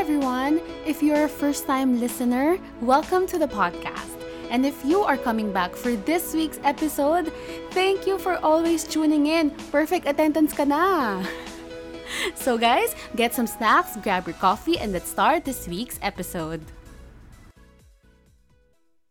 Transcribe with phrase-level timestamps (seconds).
[0.00, 0.62] Everyone.
[0.86, 4.16] If you're a first time listener, welcome to the podcast.
[4.48, 7.30] And if you are coming back for this week's episode,
[7.72, 9.50] thank you for always tuning in.
[9.68, 11.20] Perfect attendance ka na.
[12.34, 16.64] So, guys, get some snacks, grab your coffee, and let's start this week's episode.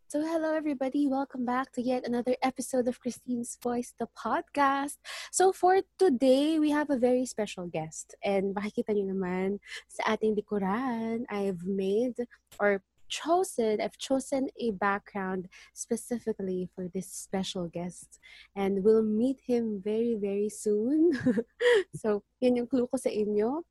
[0.10, 1.06] So, hello everybody.
[1.06, 4.98] Welcome back to yet another episode of Christine's Voice, the podcast.
[5.30, 8.16] So, for today, we have a very special guest.
[8.26, 12.26] And makikita nyo naman sa ating likuran, I've made
[12.58, 15.46] or chosen, I've chosen a background
[15.78, 18.18] specifically for this special guest.
[18.58, 21.14] And we'll meet him very, very soon.
[22.02, 23.62] so, yun yung clue ko sa inyo.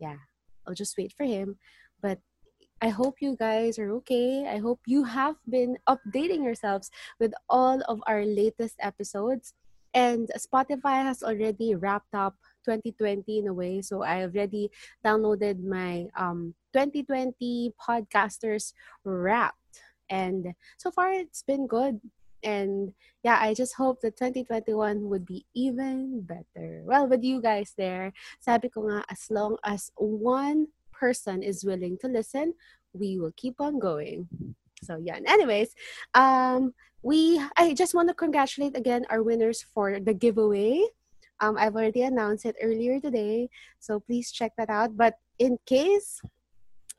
[0.00, 0.24] Yeah,
[0.64, 1.60] I'll just wait for him.
[2.00, 2.24] But
[2.80, 4.46] I hope you guys are okay.
[4.46, 9.54] I hope you have been updating yourselves with all of our latest episodes.
[9.94, 13.82] And Spotify has already wrapped up 2020 in a way.
[13.82, 14.70] So I already
[15.04, 19.82] downloaded my um, 2020 podcasters wrapped.
[20.08, 22.00] And so far it's been good.
[22.44, 22.92] And
[23.24, 26.82] yeah, I just hope that 2021 would be even better.
[26.84, 31.96] Well, with you guys there, sabi ko nga, as long as one person is willing
[32.02, 32.54] to listen,
[32.92, 34.28] we will keep on going.
[34.82, 35.18] So yeah.
[35.26, 35.74] Anyways,
[36.14, 40.84] um, we I just want to congratulate again our winners for the giveaway.
[41.40, 44.96] Um, I've already announced it earlier today, so please check that out.
[44.96, 46.20] But in case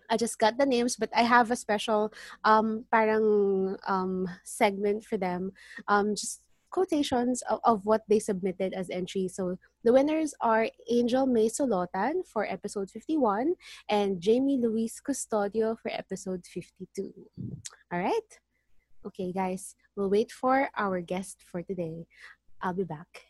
[0.10, 2.12] I just got the names, but I have a special
[2.44, 5.52] um parang um segment for them.
[5.88, 9.36] Um just quotations of, of what they submitted as entries.
[9.36, 13.56] So the winners are Angel May Solotan for episode 51
[13.90, 17.12] and Jamie Luis Custodio for episode 52.
[17.92, 18.30] All right?
[19.06, 22.06] Okay, guys, we'll wait for our guest for today.
[22.62, 23.30] I'll be back.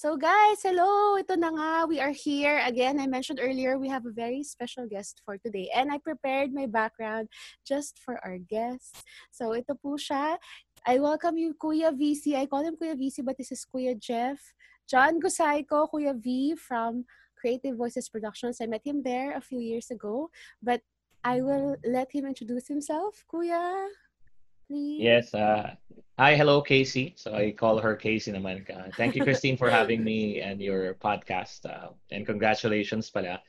[0.00, 1.20] So guys, hello!
[1.20, 2.56] Ito na nga, we are here.
[2.64, 5.68] Again, I mentioned earlier, we have a very special guest for today.
[5.76, 7.28] And I prepared my background
[7.68, 9.04] just for our guest.
[9.28, 10.40] So ito po siya.
[10.86, 12.36] I welcome you, Kuya VC.
[12.36, 14.40] I call him Kuya VC, but this is Kuya Jeff.
[14.88, 17.04] John Gusayko, Kuya V from
[17.36, 18.58] Creative Voices Productions.
[18.60, 20.30] I met him there a few years ago,
[20.62, 20.80] but
[21.22, 23.24] I will let him introduce himself.
[23.30, 23.88] Kuya,
[24.66, 25.02] please.
[25.02, 25.34] Yes.
[25.34, 25.76] Uh,
[26.18, 27.12] hi, hello, Casey.
[27.16, 28.64] So I call her Casey naman.
[28.64, 31.68] Uh, thank you, Christine, for having me and your podcast.
[31.68, 33.42] Uh, and congratulations pala.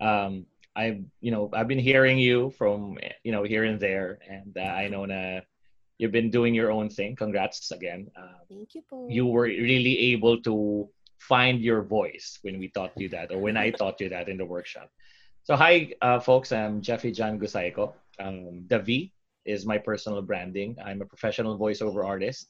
[0.00, 0.44] Um,
[0.76, 4.18] I've, you know, I've been hearing you from, you know, here and there.
[4.28, 5.40] And uh, I know na
[5.98, 7.16] you've been doing your own thing.
[7.16, 8.10] Congrats again.
[8.16, 9.06] Uh, Thank you po.
[9.08, 10.88] you were really able to
[11.18, 14.36] find your voice when we taught you that, or when I taught you that in
[14.36, 14.90] the workshop.
[15.44, 16.52] So, hi, uh, folks.
[16.52, 17.92] I'm Jeffrey John Gusayko.
[18.18, 19.12] Um, the V
[19.44, 20.76] is my personal branding.
[20.84, 22.48] I'm a professional voiceover artist,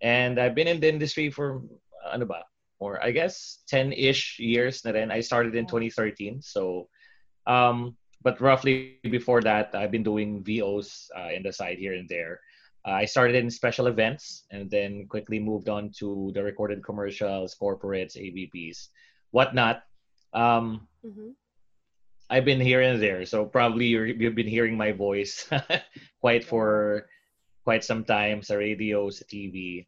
[0.00, 1.62] and I've been in the industry for
[2.12, 2.44] ano ba,
[2.78, 5.10] or I guess 10-ish years na rin.
[5.10, 6.40] I started in 2013.
[6.42, 6.88] So,
[7.46, 12.08] um, but roughly before that, I've been doing VOs uh, in the side here and
[12.08, 12.40] there.
[12.90, 18.16] I started in special events and then quickly moved on to the recorded commercials, corporates,
[18.16, 18.88] AVPs,
[19.30, 19.82] whatnot.
[20.32, 21.34] Um, Mhm.
[22.30, 25.48] I've been here and there, so probably you're, you've been hearing my voice
[26.20, 27.08] quite for
[27.64, 29.86] quite some time, sa radio, sa TV.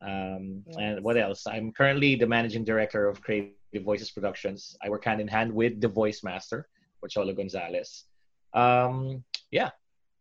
[0.00, 1.46] Um, And what else?
[1.46, 4.76] I'm currently the managing director of Creative Voices Productions.
[4.84, 6.68] I work hand in hand with the voice master,
[7.02, 8.04] Pocholo Gonzalez.
[8.52, 9.70] Um, yeah.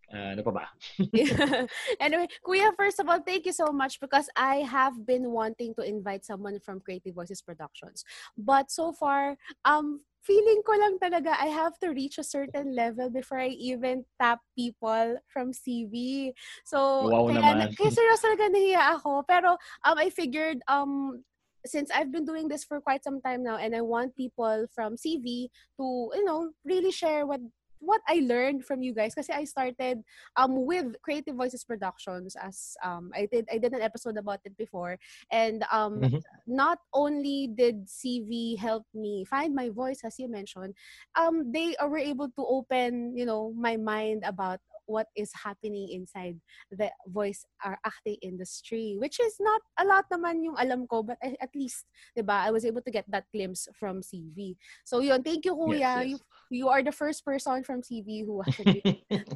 [0.08, 0.66] Uh, ano pa ba?
[2.00, 5.84] anyway, Kuya, first of all, thank you so much because I have been wanting to
[5.84, 8.08] invite someone from Creative Voices Productions.
[8.38, 9.36] But so far,
[9.66, 14.04] um, feeling ko lang talaga I have to reach a certain level before I even
[14.20, 16.32] tap people from CV.
[16.64, 17.76] So, Wow kaya, naman.
[17.76, 19.24] kaya seryoso talaga nahiya ako.
[19.28, 21.24] Pero um, I figured um,
[21.68, 24.96] since I've been doing this for quite some time now and I want people from
[24.96, 27.44] CV to, you know, really share what
[27.80, 30.04] what I learned from you guys kasi I started
[30.36, 34.58] um with Creative Voices Productions as um I did I did an episode about it
[34.58, 34.98] before
[35.32, 36.24] and um Mhm.
[36.48, 40.74] not only did CV help me find my voice as you mentioned
[41.16, 46.40] um they were able to open you know my mind about what is happening inside
[46.72, 51.20] the voice or acting industry which is not a lot naman yung alam ko but
[51.22, 51.86] at least
[52.16, 54.56] 'di ba I was able to get that glimpse from CV
[54.88, 56.08] so yun thank you kuya yes.
[56.08, 56.18] you
[56.50, 58.82] you are the first person from CV who actually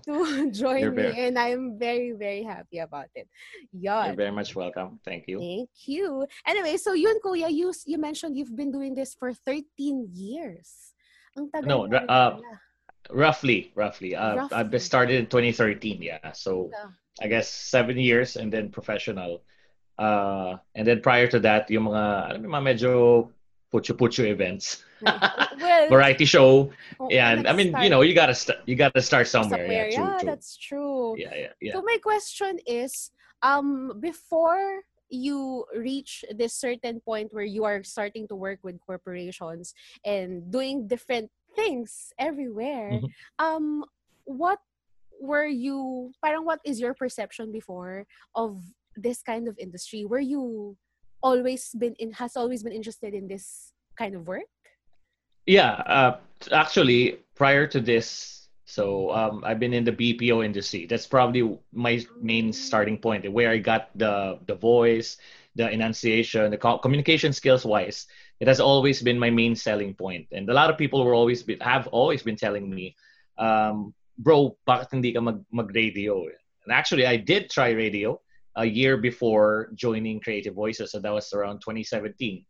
[0.07, 0.15] to
[0.56, 3.27] join You're me very- and I'm very very happy about it.
[3.75, 4.15] Yun.
[4.15, 5.00] You're very much welcome.
[5.04, 5.39] Thank you.
[5.39, 6.25] Thank you.
[6.47, 9.68] Anyway, so yun kuya, you, you mentioned you've been doing this for 13
[10.15, 10.95] years.
[11.38, 12.31] Ang tagal No, na rin ra- uh.
[13.11, 14.15] Roughly, roughly.
[14.15, 14.79] Uh, I Roughly.
[14.79, 16.31] started in 2013, yeah.
[16.31, 16.89] So Yeah.
[17.21, 19.43] I guess seven years and then professional.
[19.99, 22.89] Uh, and then prior to that, yung mga, alam mga medyo
[23.71, 26.71] pucho pucho events, well, variety show.
[26.99, 29.59] oh, Yeah, and I mean, start you know, you gotta st- you gotta start somewhere.
[29.63, 29.87] somewhere.
[29.89, 30.29] Yeah, true, Yeah, true.
[30.29, 31.15] that's true.
[31.19, 31.73] Yeah, yeah, yeah.
[31.73, 33.11] So my question is,
[33.43, 34.81] um, before
[35.11, 39.75] you reach this certain point where you are starting to work with corporations
[40.07, 43.12] and doing different things everywhere, Mhm.
[43.39, 43.86] um,
[44.25, 44.59] what
[45.19, 46.12] were you?
[46.24, 48.62] Parang what is your perception before of
[48.95, 50.06] this kind of industry?
[50.06, 50.77] Were you
[51.24, 52.13] always been in?
[52.13, 54.50] Has always been interested in this kind of work?
[55.45, 56.18] Yeah, uh,
[56.51, 60.86] actually, prior to this, so um, I've been in the BPO industry.
[60.86, 65.18] That's probably my main starting point, the where I got the the voice,
[65.56, 68.07] the enunciation, the co- communication skills wise.
[68.41, 71.45] It has always been my main selling point, and a lot of people were always
[71.61, 72.97] have always been telling me,
[73.38, 76.25] um, "Bro, bakit hindi ka mag mag radio?"
[76.65, 78.17] And actually, I did try radio
[78.57, 82.41] a year before joining Creative Voices, so that was around 2017.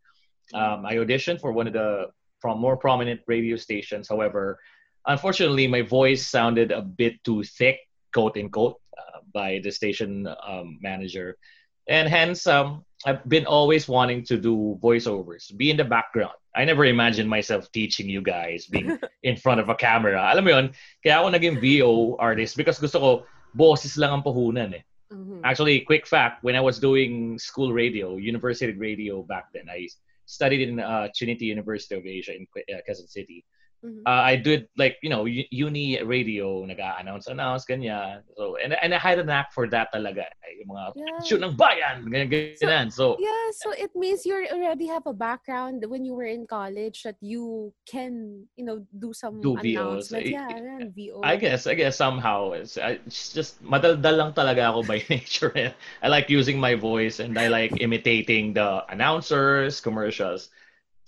[0.56, 2.08] Um, I auditioned for one of the
[2.40, 4.08] from more prominent radio stations.
[4.08, 4.58] However,
[5.06, 7.78] unfortunately, my voice sounded a bit too thick,
[8.16, 11.36] quote unquote, uh, by the station um, manager,
[11.84, 16.34] and hence um, I've been always wanting to do voiceovers, be in the background.
[16.54, 20.30] I never imagined myself teaching you guys, being in front of a camera.
[20.32, 20.66] Alam mo yun,
[21.02, 23.10] kaya ako naging VO artist because gusto ko
[23.56, 24.84] boses lang ang puhunan eh.
[25.12, 25.44] Mhm.
[25.44, 29.88] Actually, quick fact: when I was doing school radio, university radio back then, I
[30.24, 33.44] studied in uh, Trinity University of Asia in uh, Quezon City.
[33.82, 34.02] Mhm.
[34.06, 38.22] Uh, I did like you know uni radio, nag-announce announce ganyan.
[38.38, 40.22] So and and I had a knack for that talaga.
[40.46, 41.18] eh, Yung mga Yeah.
[41.26, 42.86] shoot ng bayan, ganyan, ganyan.
[42.94, 47.02] So Yeah, so it means you already have a background when you were in college
[47.02, 50.14] that you can, you know, do some Do announcements.
[50.14, 51.18] I- Yeah, yan, VO.
[51.26, 55.50] I guess I guess somehow it's, I- it's just madaldal lang talaga ako by nature.
[55.58, 55.74] eh.
[56.02, 60.54] I like using my voice and I like imitating the announcers, commercials.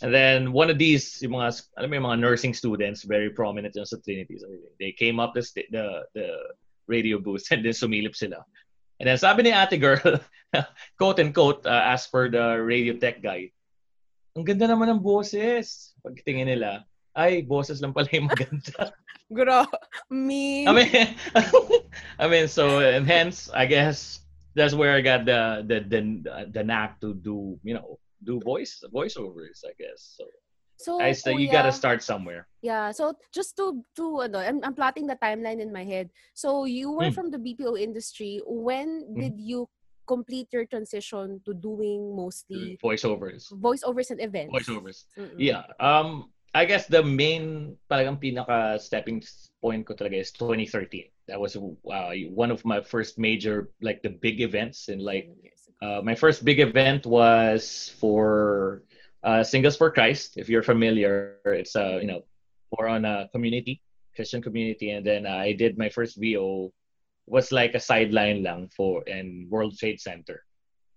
[0.02, 3.76] And then one of these, yung mga, alam mo yung mga nursing students, very prominent
[3.76, 4.38] yun sa Trinity.
[4.38, 4.50] So
[4.80, 6.28] they came up the, sta- the, the
[6.86, 8.42] radio booth and then sumilip sila.
[8.98, 10.00] And then sabi ni ate girl,
[10.98, 13.50] quote unquote, uh, as per the radio tech guy,
[14.34, 15.94] ang ganda naman ng boses.
[16.02, 16.82] Pagtingin nila,
[17.14, 18.90] ay, boses lang pala yung maganda.
[19.34, 19.64] Gro,
[20.10, 20.66] me.
[20.66, 21.06] I mean,
[22.18, 24.20] I mean, so and hence, I guess
[24.52, 26.00] that's where I got the the the
[26.50, 29.62] the knack to do, you know, do voice voiceovers.
[29.64, 30.24] I guess so.
[30.76, 32.48] so, I so you gotta start somewhere.
[32.64, 36.10] Yeah, so just to to ano, I'm, I'm plotting the timeline in my head.
[36.34, 37.14] So you were Mm.
[37.14, 38.40] from the BPO industry.
[38.44, 39.20] When Mm.
[39.20, 39.68] did you
[40.08, 44.52] complete your transition to doing mostly Voiceovers, voiceovers and events?
[44.52, 44.98] voiceovers.
[45.16, 45.38] Mm-mm.
[45.40, 45.64] Yeah.
[45.80, 49.24] Um, I guess the main talagang pinaka stepping
[49.58, 51.08] point ko talaga is 2013.
[51.26, 55.63] That was uh, one of my first major like the big events in like ago.
[55.84, 58.82] Uh, my first big event was for
[59.20, 60.40] uh, Singles for Christ.
[60.40, 62.24] If you're familiar, it's uh, you know
[62.72, 63.82] more on a community,
[64.16, 66.72] Christian community, and then I did my first VO
[67.26, 70.44] was like a sideline lang for and World Trade Center.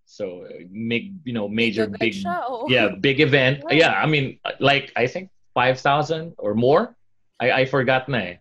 [0.08, 2.64] So make you know major big show.
[2.72, 3.68] yeah big event.
[3.68, 3.76] Wow.
[3.76, 6.96] Yeah, I mean like I think five thousand or more.
[7.44, 8.36] I I forgot na eh.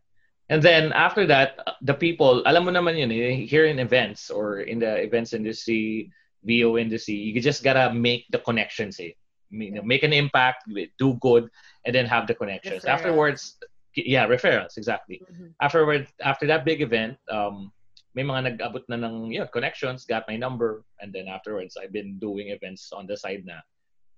[0.47, 4.63] And then after that, the people, alam mo naman yun, eh, here in events or
[4.63, 6.15] in the events industry,
[6.47, 9.01] VO industry, you just gotta make the connections.
[9.01, 9.13] Eh.
[9.51, 10.65] You know, make an impact,
[10.99, 11.51] do good,
[11.85, 12.85] and then have the connections.
[12.85, 12.95] Referrals.
[12.95, 13.59] Afterwards,
[13.95, 15.23] yeah, referrals exactly.
[15.23, 15.55] Mhm.
[15.61, 17.73] Afterward, after that big event, um,
[18.15, 22.19] may mga nag-abot na ng yeah, connections, got my number, and then afterwards, I've been
[22.19, 23.61] doing events on the side na,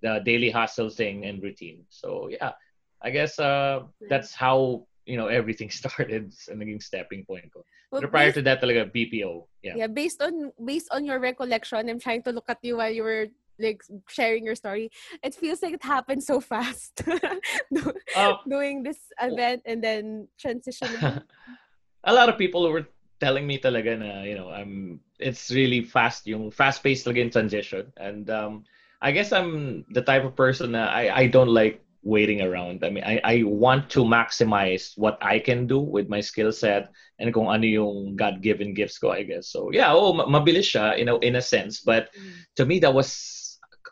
[0.03, 1.83] the daily hustle thing and routine.
[1.91, 2.55] So yeah,
[3.03, 7.65] I guess uh, that's how you know everything started sa naging stepping point ko.
[7.89, 9.49] Pero prior based- to that talaga BPO.
[9.65, 9.75] Yeah.
[9.81, 13.03] yeah based on based on your recollection i'm trying to look at you while you
[13.03, 13.27] were
[13.59, 14.87] like sharing your story
[15.19, 17.03] it feels like it happened so fast
[17.75, 21.03] Do- Uh, doing this event and then transitioning
[22.05, 22.87] a lot of people were
[23.21, 27.35] telling me talaga na, you know, I'm it's really fast yung fast paced talaga yung
[27.35, 27.91] transition.
[27.99, 28.63] And um
[29.03, 32.81] I guess I'm the type of person na I I don't like waiting around.
[32.81, 36.89] I mean, I I want to maximize what I can do with my skill set
[37.21, 39.53] and kung ano yung God-given gifts ko, I guess.
[39.53, 42.09] So, yeah, oh, ma- mabilis siya in a, in a sense, but
[42.57, 43.37] to me that was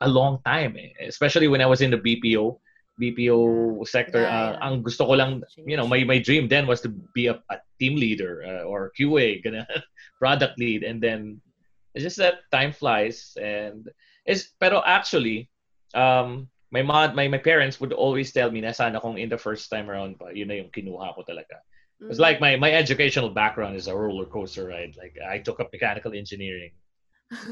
[0.00, 0.92] a long time eh.
[1.06, 2.58] especially when I was in the BPO
[3.00, 6.80] BPO sector Yeah, uh, ang gusto ko lang you know my my dream then was
[6.80, 9.68] to be a, a team leader uh, or QA ganun,
[10.20, 11.40] product lead and then
[11.92, 13.88] it's just that time flies and
[14.24, 15.48] it's pero actually
[15.92, 19.38] um my mom my, my parents would always tell me na sana kung in the
[19.38, 21.62] first time around pa yun na yung kinuha ko talaga
[22.10, 22.26] it's Mhm.
[22.28, 26.12] like my my educational background is a roller coaster ride like I took up mechanical
[26.12, 26.74] engineering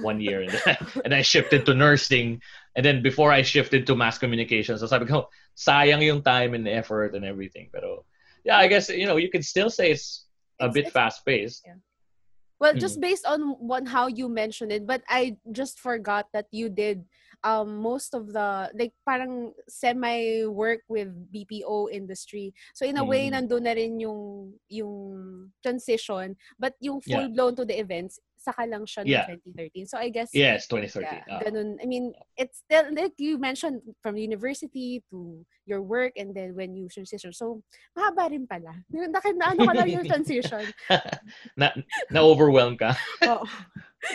[0.06, 2.38] one year, and then, and I shifted to nursing,
[2.78, 5.26] and then before I shifted to mass communication, so sabi ko,
[5.58, 7.74] sayang yung time and effort and everything.
[7.74, 8.06] Pero
[8.46, 10.30] yeah, I guess you know you can still say it's
[10.62, 11.66] a It's- bit fast paced.
[11.66, 11.82] Yeah.
[12.62, 16.70] Well, just based on one how you mentioned it, but I just forgot that you
[16.70, 17.02] did
[17.44, 22.54] um most of the like parang semi work with BPO industry.
[22.74, 23.32] So in a way Mm.
[23.32, 27.22] nandun na rin yung yung transition, but yung Yeah.
[27.22, 29.24] full blown to the events saka lang siya Yeah.
[29.32, 29.88] noong 2013.
[29.88, 31.24] So I guess Yes, 2013.
[31.24, 31.40] yeah, Ah.
[31.40, 31.80] ganun.
[31.80, 36.76] I mean, it's still like you mentioned from university to your work and then when
[36.76, 37.32] you transition.
[37.32, 37.64] So
[37.96, 38.76] mahaba rin pala.
[38.92, 40.68] Naka, na, ano ka lang yung transition.
[41.58, 41.72] na
[42.12, 42.92] na overwhelm ka.
[43.32, 43.48] Oo.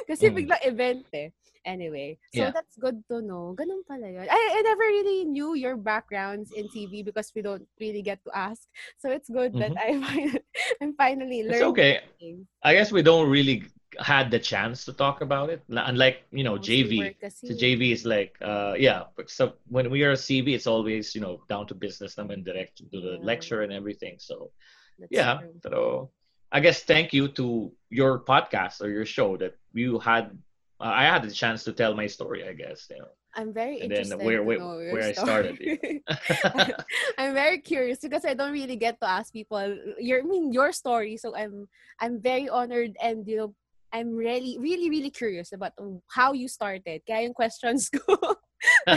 [0.05, 0.35] Kasi Mm.
[0.37, 1.33] biglang event eh.
[1.67, 2.55] Anyway, so Yeah.
[2.55, 3.51] that's good to know.
[3.51, 4.23] Ganun pala yun.
[4.31, 8.31] I, I never really knew your backgrounds in TV because we don't really get to
[8.31, 8.63] ask.
[8.95, 9.99] So it's good that I
[10.79, 11.51] I'm finally Mm-hmm.
[11.51, 11.91] It's learning okay.
[12.15, 12.47] things.
[12.63, 13.67] I guess we don't really
[14.01, 15.61] had the chance to talk about it.
[15.69, 17.15] Unlike you know JV.
[17.31, 19.03] So JV is like uh yeah.
[19.27, 22.77] So when we are a CV, it's always you know down to business naman direct
[22.77, 23.25] to the Yeah.
[23.31, 24.15] lecture and everything.
[24.19, 24.51] So
[24.99, 25.39] That's yeah.
[25.63, 26.11] So
[26.51, 30.31] I guess thank you to your podcast or your show that you had.
[30.79, 32.47] Uh, I had the chance to tell my story.
[32.47, 33.11] I guess you know.
[33.37, 35.55] I'm very And then interested where- to where- your where I started,
[37.17, 39.61] I'm very curious because I don't really get to ask people
[39.99, 41.17] your I mean your story.
[41.17, 41.67] So I'm
[42.01, 43.49] I'm very honored and you know
[43.93, 45.73] I'm really really really curious about
[46.13, 47.01] how you started.
[47.07, 48.15] Kaya yung questions ko.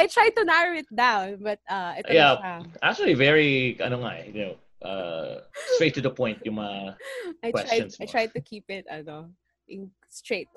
[0.00, 2.34] I tried to narrow it down, but uh, ito Yeah.
[2.34, 2.54] na siya.
[2.82, 5.44] Actually, very ano nga eh, you know, uh,
[5.76, 6.96] straight to the point yung mga
[7.44, 8.10] I tried questions I mo.
[8.10, 9.28] tried to keep it ano,
[9.68, 10.48] in, straight.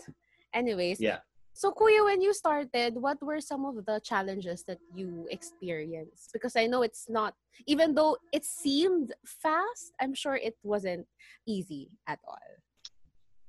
[0.55, 1.19] Anyways, yeah.
[1.53, 6.31] So, Kuya, when you started, what were some of the challenges that you experienced?
[6.31, 7.35] Because I know it's not,
[7.67, 11.05] even though it seemed fast, I'm sure it wasn't
[11.45, 12.39] easy at all.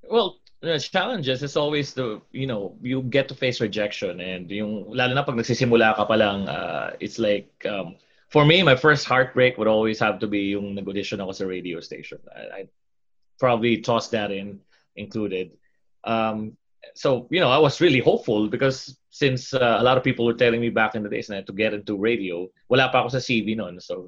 [0.09, 4.87] Well, the challenges is always the you know you get to face rejection and yung
[4.87, 7.99] lalo na pag nagsisimula ka pa lang uh, it's like um,
[8.31, 11.83] for me my first heartbreak would always have to be yung nag-audition ako sa radio
[11.83, 12.17] station.
[12.31, 12.61] I, I
[13.37, 14.63] probably toss that in
[14.95, 15.51] included.
[16.07, 16.55] Um,
[16.95, 20.39] so you know I was really hopeful because since uh, a lot of people were
[20.39, 23.21] telling me back in the days na to get into radio, wala pa ako sa
[23.21, 23.83] CV noon.
[23.83, 24.07] So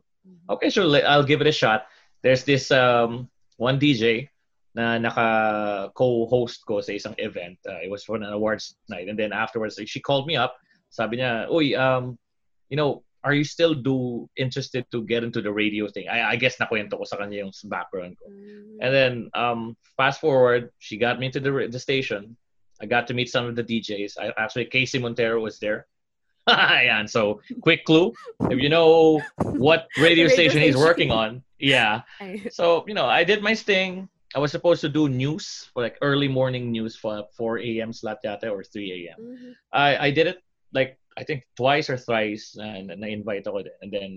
[0.49, 1.91] okay, sure, I'll give it a shot.
[2.23, 3.27] There's this um,
[3.59, 4.31] one DJ
[4.75, 7.57] na naka co-host ko sa isang event.
[7.63, 9.07] Uh, it was for an awards night.
[9.07, 10.55] And then afterwards, she called me up.
[10.91, 12.19] Sabi niya, Uy, um,
[12.67, 16.07] you know, are you still do interested to get into the radio thing?
[16.07, 18.29] I, I guess nakwento ko sa kanya yung background ko.
[18.29, 18.77] Mm.
[18.83, 22.37] And then um, fast forward, she got me into the, the station.
[22.79, 24.19] I got to meet some of the DJs.
[24.19, 25.87] I, actually, Casey Montero was there.
[26.47, 28.13] and so, quick clue:
[28.51, 32.01] if you know what radio, Radio station he's working on, yeah.
[32.51, 34.07] So you know, I did my thing.
[34.35, 37.93] I was supposed to do news for like early morning news for 4 a.m.
[37.93, 39.19] slot yata or 3 a.m.
[39.19, 39.51] mhm.
[39.71, 43.63] I I did it like I think twice or thrice and, and I invite ako
[43.63, 43.77] din.
[43.81, 44.11] And then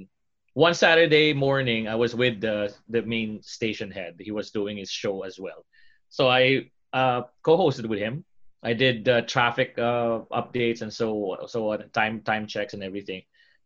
[0.55, 4.19] one Saturday morning I was with the the main station head.
[4.19, 5.65] He was doing his show as well.
[6.11, 8.25] So I uh, co-hosted with him.
[8.63, 13.23] I did uh, traffic uh, updates and so so on, time time checks and everything.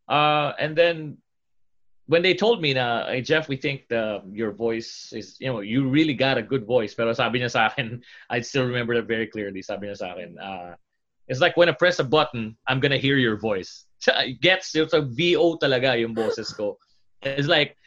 [0.08, 1.16] Uh, and then
[2.06, 5.60] when they told me na, hey, Jeff, we think the, your voice is, you know,
[5.60, 6.94] you really got a good voice.
[6.94, 9.62] Pero sabi niya sa akin, I still remember that very clearly.
[9.62, 10.74] Sabi niya sa akin, uh,
[11.28, 13.84] it's like when I press a button, I'm gonna hear your voice.
[14.40, 16.78] Gets, it's like VO talaga yung boses ko.
[17.22, 17.78] It's like,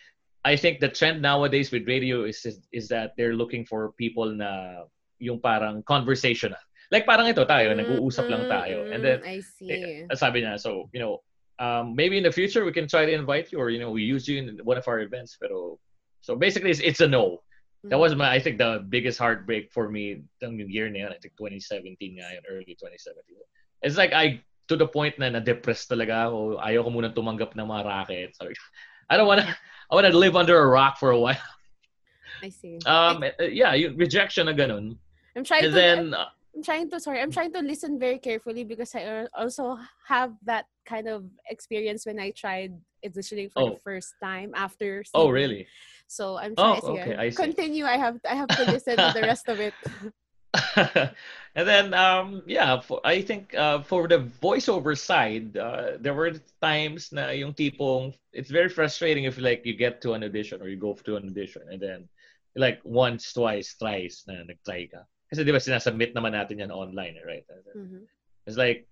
[0.46, 4.32] I think the trend nowadays with radio is, is is that they're looking for people
[4.32, 4.88] na
[5.20, 6.62] yung parang conversational.
[6.88, 8.94] Like parang ito tayo, nag-uusap lang tayo.
[8.94, 10.06] And then I see.
[10.08, 11.20] eh, sabi niya, so, you know,
[11.60, 14.04] um, maybe in the future we can try to invite you or, you know, we
[14.04, 15.38] use you in one of our events.
[15.40, 15.80] Pero,
[16.22, 17.42] so basically it's, it's a no.
[17.86, 21.12] That was my, I think the biggest heartbreak for me yung year na yun.
[21.14, 23.22] I think 2017 nga yun, early 2017.
[23.84, 26.58] It's like I, to the point na na-depress talaga ako.
[26.58, 28.36] Ayaw ko muna tumanggap ng mga racket.
[28.36, 28.58] Sorry.
[29.10, 31.38] I don't wanna, I wanna live under a rock for a while.
[32.42, 32.80] I see.
[32.90, 34.98] Um, eh, yeah, rejection na ganun.
[35.36, 38.18] I'm trying And to then, uh, I'm trying to sorry, I'm trying to listen very
[38.18, 42.72] carefully because I also have that kind of experience when I tried
[43.04, 43.80] auditioning for the Oh.
[43.84, 45.04] first time after.
[45.14, 45.68] oh, really?
[46.08, 46.82] So I'm Oh, trying.
[46.82, 47.36] sige, okay, I see.
[47.36, 47.84] Continue.
[47.86, 49.74] I have I have to listen to the rest of it.
[51.60, 56.32] and then um yeah for, i think uh, for the voiceover side uh, there were
[56.64, 60.72] times na yung tipong it's very frustrating if like you get to an audition or
[60.72, 62.08] you go to an audition and then
[62.56, 67.18] like once twice thrice na nag-try ka kasi di ba sinasubmit naman natin yan online
[67.26, 68.06] right Mhm.
[68.46, 68.86] it's like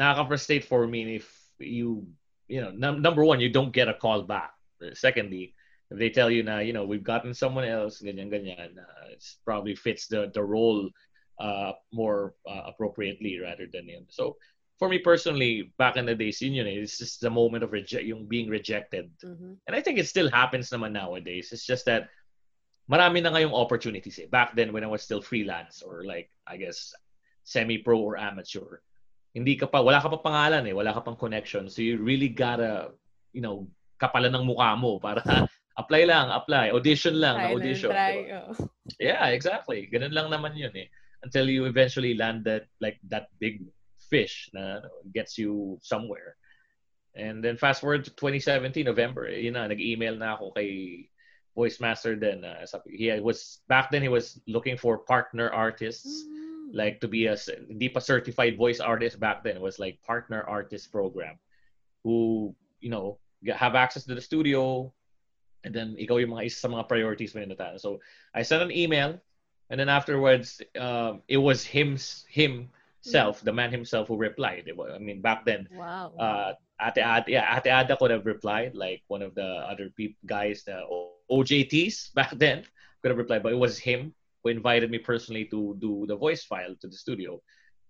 [0.00, 1.26] nakaka-frustrate for me if
[1.60, 2.04] you
[2.48, 4.52] you know num- number one you don't get a call back
[4.92, 5.52] secondly
[5.90, 9.38] if they tell you na you know we've gotten someone else ganyan ganyan uh, it's
[9.44, 10.90] probably fits the the role
[11.38, 14.04] uh, more uh, appropriately rather than yun.
[14.08, 14.36] So
[14.78, 17.72] for me personally, back in the days, yun yun, eh, it's just the moment of
[17.72, 19.10] reject, yung being rejected.
[19.24, 19.52] Mm-hmm.
[19.66, 21.52] And I think it still happens naman nowadays.
[21.52, 22.08] It's just that
[22.86, 24.30] marami na ngayong opportunities eh.
[24.30, 26.94] Back then when I was still freelance or like, I guess,
[27.42, 28.82] semi-pro or amateur,
[29.34, 31.68] hindi ka pa, wala ka pa pangalan eh, wala ka pang connection.
[31.68, 32.94] So you really gotta,
[33.34, 33.66] you know,
[34.00, 35.20] kapalan ng mukha mo para
[35.80, 36.70] apply lang, apply.
[36.72, 37.90] Audition lang, Try audition.
[37.90, 38.14] try.
[38.24, 38.40] diba?
[38.54, 38.68] oh.
[39.02, 39.90] Yeah, exactly.
[39.92, 40.88] Ganun lang naman yun eh.
[41.26, 43.66] Until you eventually land that like that big
[43.98, 46.38] fish na ano, gets you somewhere.
[47.16, 51.02] And then fast forward to 2017 November, eh, yun na nag-email na ako kay
[51.56, 56.28] Voice Master then uh, he was back then he was looking for partner artists
[56.66, 56.74] Mm.
[56.74, 57.38] like to be a
[57.70, 61.38] hindi pa certified voice artist back then it was like partner artist program
[62.02, 62.50] who
[62.82, 63.16] you know
[63.54, 64.90] have access to the studio
[65.62, 68.02] and then ikaw yung mga isa sa mga priorities mo yun na so
[68.34, 69.14] I sent an email
[69.70, 71.96] and then afterwards um, it was him
[72.26, 76.12] himself the man himself who replied I mean back then Wow.
[76.18, 79.88] uh, Ate Ada, yeah, Ate Ada could have replied, like one of the other
[80.28, 82.64] guys, that O- OJTs back then
[83.02, 86.44] could have replied, but it was him who invited me personally to do the voice
[86.44, 87.40] file to the studio.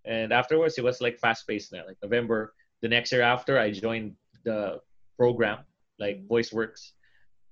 [0.04, 1.84] And afterwards, it was like fast paced now.
[1.86, 4.14] Like November, the next year after, I joined
[4.44, 4.80] the
[5.18, 5.58] program,
[5.98, 6.92] like Voice Works,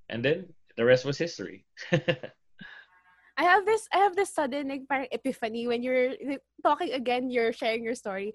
[0.09, 1.65] and then the rest was history.
[3.37, 6.15] I have this I have this sudden like parang epiphany when you're
[6.63, 8.33] talking again, you're sharing your story.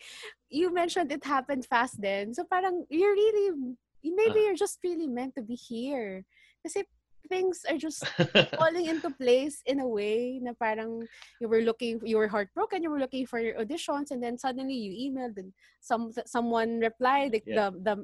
[0.49, 2.33] You mentioned it happened fast then.
[2.33, 4.43] So parang you're really maybe Ah.
[4.51, 6.25] you're just really meant to be here.
[6.67, 6.83] Kasi
[7.27, 8.05] things are just
[8.57, 11.03] falling into place in a way na parang
[11.39, 14.73] you were looking you were heartbroken you were looking for your auditions and then suddenly
[14.73, 17.69] you emailed and some someone replied like Yeah.
[17.69, 17.95] the the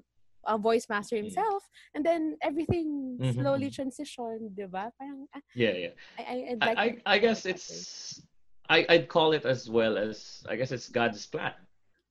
[0.45, 1.25] uh, voice master Mm.
[1.25, 1.63] himself
[1.95, 5.93] and then everything Mhm, slowly transitioned diba parang ah, yeah, yeah.
[6.19, 8.21] I, I, like I, I guess it's
[8.69, 11.53] I, I'd call it as well as I guess it's God's plan.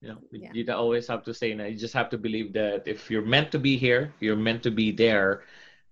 [0.02, 0.52] You know, Yeah.
[0.52, 1.50] you always have to say.
[1.50, 4.70] You just have to believe that if you're meant to be here, you're meant to
[4.70, 5.42] be there,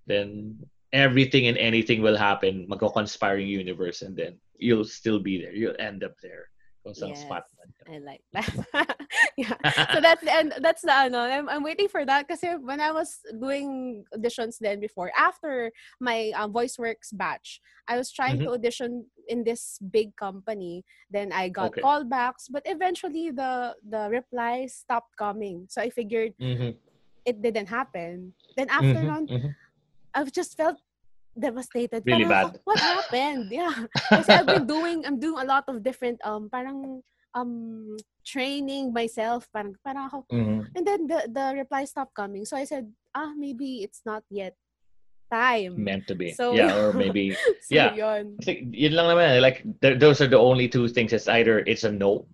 [0.06, 0.54] then
[0.92, 2.66] everything and anything will happen.
[2.68, 5.52] Magko-conspiring universe, and then you'll still be there.
[5.54, 6.48] You'll end up there.
[6.84, 7.22] Kung Yes.
[7.22, 7.44] spot.
[7.88, 8.50] I like that.
[9.36, 9.54] yeah.
[9.94, 11.18] So that's and that's the ano.
[11.18, 16.30] I'm, I'm waiting for that because when I was doing auditions then before after my
[16.34, 18.44] um, VoiceWorks batch, I was trying Mhm.
[18.46, 20.84] to audition in this big company.
[21.10, 21.82] Then I got Okay.
[21.82, 25.66] callbacks, but eventually the the replies stopped coming.
[25.70, 26.74] So I figured Mhm,
[27.24, 28.34] it didn't happen.
[28.56, 29.54] Then after mhm, nun, mhm.
[30.14, 30.78] I've just felt
[31.38, 32.02] devastated.
[32.06, 32.60] Really Parang, bad.
[32.64, 33.48] What happened?
[33.54, 33.72] Yeah.
[34.10, 37.00] Kasi I've been doing, I'm doing a lot of different, um, parang,
[37.34, 37.96] um,
[38.26, 39.48] training myself.
[39.52, 40.26] Parang, parang ako.
[40.32, 40.68] Mhm.
[40.76, 42.44] And then the, the reply stopped coming.
[42.44, 44.54] So I said, ah, maybe it's not yet
[45.32, 45.80] time.
[45.82, 46.32] Meant to be.
[46.36, 47.32] So- yeah, or maybe
[47.64, 47.94] so yeah.
[47.96, 48.36] yun.
[48.40, 49.36] I think yun lang naman.
[49.36, 51.12] eh, Like th- those are the only two things.
[51.16, 52.28] It's either it's a no,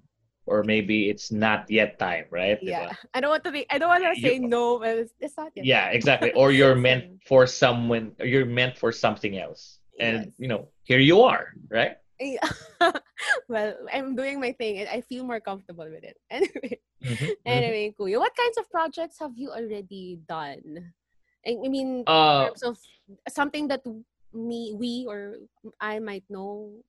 [0.49, 2.59] or maybe it's not yet time, right?
[2.63, 2.89] Yeah.
[2.89, 2.97] Diba?
[3.15, 5.37] I don't want to be, I don't want to say You- no, but it's, it's
[5.37, 5.95] not yet Yeah, time.
[5.95, 6.33] exactly.
[6.41, 8.17] Or you're meant for someone.
[8.19, 10.35] Or you're meant for something else, and Yes.
[10.41, 11.97] you know, here you are, right?
[12.19, 12.43] Yeah.
[13.49, 16.17] well, I'm doing my thing and I feel more comfortable with it.
[16.35, 16.81] Anyway.
[16.99, 17.31] Mhm, mhm.
[17.47, 20.91] Anyway, Kuya, what kinds of projects have you already done?
[21.47, 22.75] I I mean, in Uh, terms of
[23.31, 23.87] something that
[24.35, 25.39] me, we, or
[25.79, 26.83] I might know.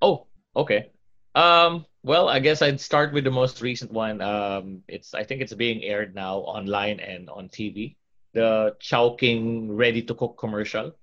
[0.00, 0.24] oh,
[0.56, 0.88] okay.
[1.36, 4.22] Um, well, I guess I'd start with the most recent one.
[4.22, 7.96] Um, it's I think it's being aired now online and on TV.
[8.32, 10.94] The Chowking ready to cook commercial.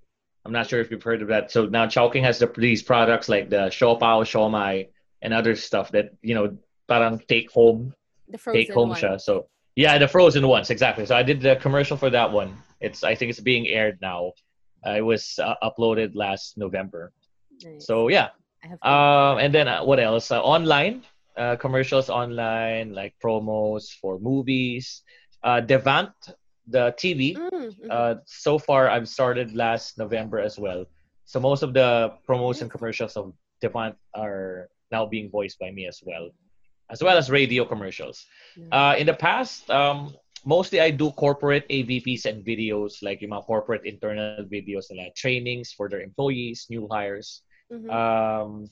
[0.46, 1.50] I'm not sure if you've heard of that.
[1.52, 4.88] So now Chowking has the, these products like the Siopao, Siomai,
[5.20, 6.56] and other stuff that you know,
[6.88, 7.92] parang take home
[8.30, 8.98] The frozen take home one.
[8.98, 9.20] siya.
[9.20, 11.04] So yeah, the frozen ones exactly.
[11.04, 12.56] So I did the commercial for that one.
[12.80, 14.32] It's I think it's being aired now.
[14.86, 17.12] Uh, it was uh, uploaded last November.
[17.62, 17.86] Nice.
[17.86, 18.28] So yeah.
[18.64, 20.30] I have Um, and then uh, what else?
[20.30, 21.04] Uh, online
[21.36, 25.02] uh, commercials online like promos for movies.
[25.42, 26.12] Uh, Devant
[26.66, 27.36] the TV.
[27.36, 27.90] Mm, mhm.
[27.90, 30.86] Uh, so far I've started last November as well.
[31.26, 35.86] So most of the promos and commercials of Devant are now being voiced by me
[35.86, 36.30] as well,
[36.90, 38.24] as well as radio commercials.
[38.56, 38.72] Yeah.
[38.72, 43.44] Uh, in the past, um, mostly I do corporate AVPs and videos, like yung mga
[43.44, 47.90] corporate internal videos nila, trainings for their employees, new hires, Mhm.
[47.90, 48.70] um,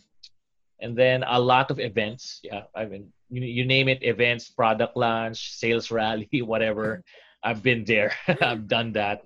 [0.81, 2.40] and then a lot of events.
[2.42, 7.02] Yeah, I mean, you, you name it, events, product launch, sales rally, whatever.
[7.42, 8.12] I've been there.
[8.40, 9.24] I've done that.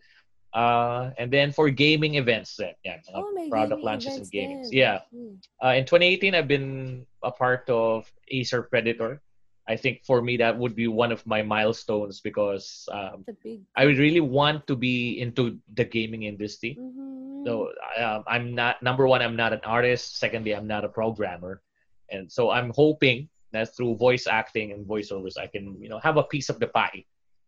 [0.52, 4.68] Uh, and then for gaming events, then yeah, oh, product launches and gamings.
[4.72, 5.00] Yeah.
[5.14, 5.36] Mm.
[5.62, 9.20] Uh, in 2018, I've been a part of Acer Predator.
[9.68, 13.62] I think for me that would be one of my milestones because um, big.
[13.74, 16.78] I would really want to be into the gaming industry.
[16.78, 17.44] Mhm.
[17.46, 19.22] So um, I'm not number one.
[19.22, 20.18] I'm not an artist.
[20.18, 21.62] Secondly, I'm not a programmer.
[22.10, 26.16] And so I'm hoping that through voice acting and voiceovers, I can you know have
[26.16, 27.04] a piece of the pie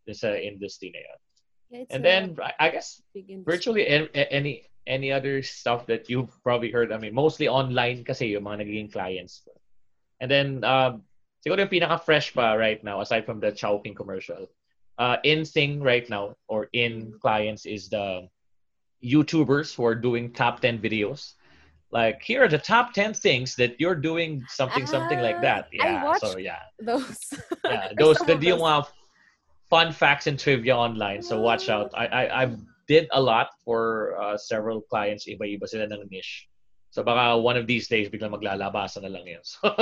[0.07, 1.18] this uh, industry na yun.
[1.68, 2.22] Yeah, And then
[2.59, 3.02] I guess
[3.44, 6.90] virtually any any other stuff that you've probably heard.
[6.90, 9.44] I mean, mostly online kasi yung mga nagiging clients.
[10.18, 11.04] And then, um,
[11.44, 14.46] siguro yung pinaka-fresh pa right now, aside from the Chowking commercial,
[14.98, 18.29] uh, in thing right now, or in clients, is the
[19.05, 21.35] YouTubers who are doing top 10 videos.
[21.90, 25.68] Like, here are the top 10 things that you're doing something, something like Ah, that.
[25.72, 26.61] Yeah, watched so yeah.
[26.81, 27.33] those.
[27.64, 28.87] Yeah, those, the of yung mga
[29.70, 31.22] fun facts and trivia online.
[31.22, 31.90] So watch out.
[31.94, 35.29] I, I, I've did a lot for uh, several clients.
[35.29, 36.48] Iba-iba sila ng niche.
[36.90, 39.44] So baka one of these days biglang maglalabasan na lang yun.
[39.48, 39.72] So,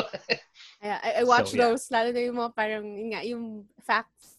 [0.86, 1.62] Yeah, I, I watch So, yeah.
[1.66, 1.90] those.
[1.90, 3.44] Lalo na yung mga parang, yun nga, yung
[3.82, 4.38] facts.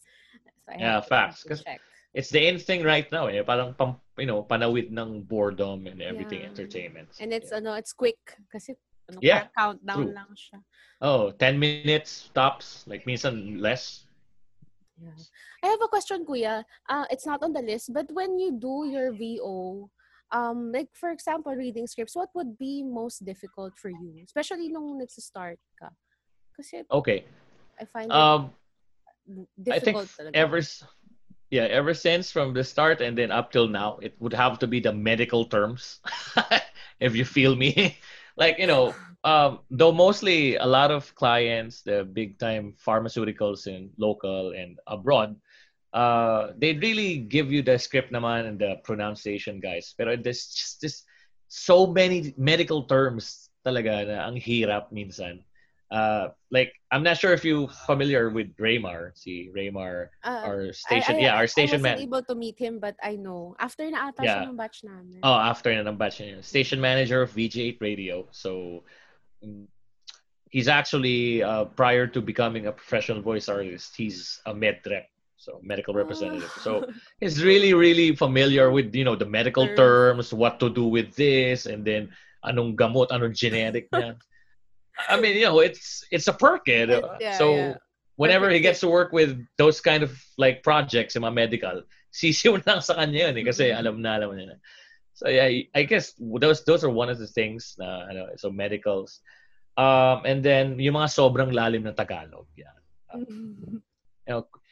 [0.63, 1.43] So I Yeah, facts.
[1.43, 1.81] to 'Cause- check.
[2.15, 3.27] it's the in thing right now.
[3.27, 3.43] Eh.
[3.43, 6.51] Parang pam, you know, panawid ng boredom and everything Yeah.
[6.55, 7.12] entertainment.
[7.19, 7.60] And it's, yeah.
[7.60, 8.19] ano, it's quick.
[8.47, 8.79] Kasi,
[9.12, 10.15] ano, Yeah, countdown true.
[10.15, 10.63] lang siya.
[11.03, 12.88] Oh, 10 minutes tops.
[12.88, 14.07] Like minsan less.
[14.97, 15.13] Yeah.
[15.62, 16.63] I have a question, Kuya.
[16.89, 19.91] Uh, it's not on the list, but when you do your VO,
[20.33, 24.25] um, like for example, reading scripts, what would be most difficult for you?
[24.25, 25.93] Especially nung nagsa-start ka.
[26.57, 27.29] Kasi Okay.
[27.77, 28.49] I find Um,
[29.29, 30.33] it I think talaga.
[30.33, 30.59] ever
[31.49, 34.67] yeah ever since from the start and then up till now it would have to
[34.67, 35.99] be the medical terms
[36.99, 37.95] if you feel me
[38.39, 43.91] like you know um though mostly a lot of clients the big time pharmaceuticals in
[43.97, 45.35] local and abroad
[45.95, 50.83] uh they really give you the script naman and the pronunciation guys pero there's just
[50.83, 51.03] this
[51.47, 55.46] so many medical terms talaga na ang hirap minsan
[55.91, 61.15] uh like i'm not sure if you're familiar with Raymar si Raymar Ah, our station
[61.15, 63.56] I, I, yeah our I station wasn't man able to meet him, but I know.
[63.60, 64.43] After na ata Yeah.
[64.43, 65.23] siya ng batch namin.
[65.23, 68.84] oh after na ng batch niya, station manager of VG8 radio so
[70.50, 75.60] he's actually uh, prior to becoming a professional voice artist he's a med rep so
[75.62, 76.84] medical representative so
[77.21, 80.32] he's really really familiar with you know the medical Terms.
[80.32, 82.10] terms what to do with this and then
[82.43, 84.15] anong gamot anong generic niya
[85.10, 87.17] I mean you know it's it's a perk di ba?
[87.21, 87.73] Yeah, so yeah.
[88.17, 91.86] whenever he gets to work with those kind of like projects in my medical
[92.17, 93.77] sisiw lang sa kanya yun eh, kasi Mhm.
[93.77, 94.57] alam na alam niya na
[95.13, 99.21] so yeah I guess those those are one of the things na ano so medicals
[99.77, 102.73] um and then yung mga sobrang lalim na Tagalog yeah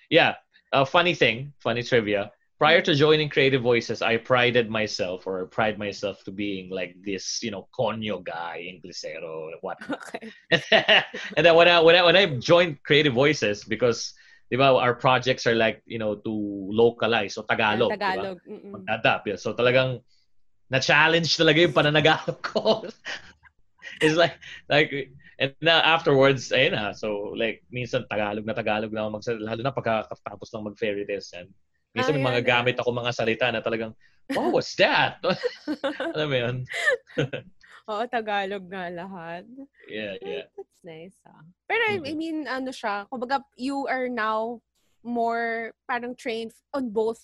[0.10, 0.34] yeah
[0.74, 5.78] a funny thing funny trivia prior to joining creative voices i prided myself or pride
[5.78, 10.32] myself to being like this you know conyo guy inglesero what okay.
[11.36, 14.14] and then when I when I when I joined creative voices because
[14.52, 16.34] di ba, our projects are like you know to
[16.72, 17.92] localize so Tagalog?
[17.92, 18.40] Tagalog.
[18.48, 19.36] mag-adapt yeah.
[19.36, 20.00] so talagang
[20.70, 22.86] na-challenge talaga yung pananagalog ko
[24.04, 24.38] it's like
[24.70, 24.90] like
[25.38, 29.62] and na afterwards ayun na so like minsan Tagalog na Tagalog na ako magsalita lalo
[29.62, 31.50] na pagkatapos lang mag fairy tales and
[31.96, 33.96] minsan may mga yeah, gamit ako mga salita na talagang
[34.36, 35.18] wow what's that
[36.16, 36.56] alam mo yun
[37.86, 39.46] Oo, Tagalog nga lahat.
[39.86, 41.46] yeah yeah That's nice, ah.
[41.70, 42.18] Pero I- I Mhm.
[42.18, 44.58] mean, ano siya, kumbaga, you are now
[45.06, 47.22] more parang trained on both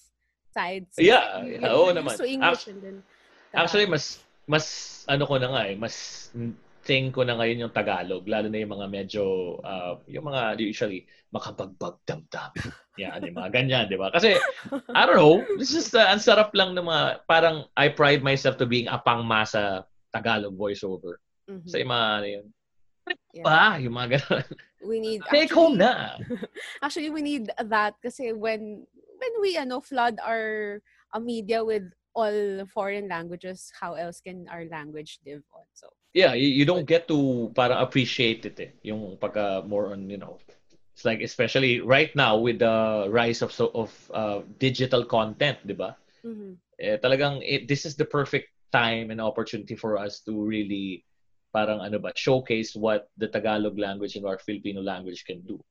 [0.53, 0.93] sides.
[1.01, 2.13] Yeah, yeah, oo naman.
[2.21, 2.97] to English and then
[3.57, 3.97] Actually, Tagalog.
[3.97, 4.05] mas
[4.45, 4.65] mas
[5.09, 6.29] ano ko na nga eh, mas
[6.81, 9.23] thing ko na ngayon yung Tagalog, lalo na yung mga medyo
[9.61, 12.51] uh, yung mga usually makabagbag damdam.
[12.99, 14.11] Yan, yung mga ganyan, di ba?
[14.11, 14.35] Kasi
[14.91, 18.59] I don't know, it's just uh, ang sarap lang ng mga parang I pride myself
[18.59, 21.21] to being apang masa Tagalog voiceover.
[21.47, 21.65] Mhm.
[21.69, 22.45] Sa yung mga ano yun.
[23.31, 23.45] Yeah.
[23.47, 24.45] Pa, yung mga ganun.
[24.81, 26.45] We need Take home actually- na.
[26.83, 28.85] Actually, we need that kasi when
[29.21, 30.79] when we ano flood our
[31.13, 35.63] uh, media with all foreign languages, how else can our language live on?
[35.73, 38.71] So yeah, you, you don't get to para appreciate it eh.
[38.83, 40.37] Yung pagka more on, you know,
[40.93, 45.77] it's like especially right now with the rise of so of uh, digital content, 'di
[45.77, 45.95] ba?
[46.25, 46.57] mhm.
[46.81, 51.05] Eh, talagang it, this is the perfect time and opportunity for us to really
[51.53, 55.61] parang ano ba showcase what the Tagalog language and our Filipino language can do.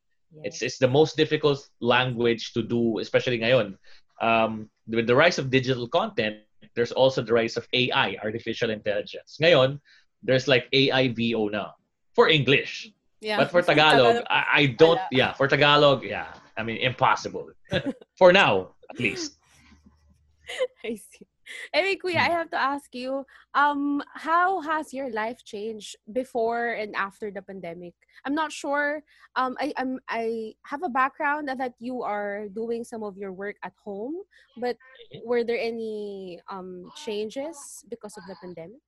[0.45, 3.75] It's it's the most difficult language to do, especially ngayon.
[4.21, 9.39] Um, with the rise of digital content, there's also the rise of AI, artificial intelligence.
[9.41, 9.81] Ngayon,
[10.23, 11.75] there's like AI VO now
[12.15, 13.37] for English, yeah.
[13.39, 15.01] but for Tagalog, I, I don't.
[15.01, 15.09] wala.
[15.11, 17.51] Yeah, for Tagalog, yeah, I mean impossible
[18.19, 19.39] for now, at least.
[20.85, 21.27] I see.
[21.75, 26.95] Anyway, Kuya, I have to ask you, um, how has your life changed before and
[26.95, 27.95] after the pandemic?
[28.25, 29.03] I'm not sure.
[29.37, 33.57] Um, I I'm, I have a background that you are doing some of your work
[33.63, 34.17] at home,
[34.59, 34.77] but
[35.25, 38.81] were there any um changes because of the pandemic?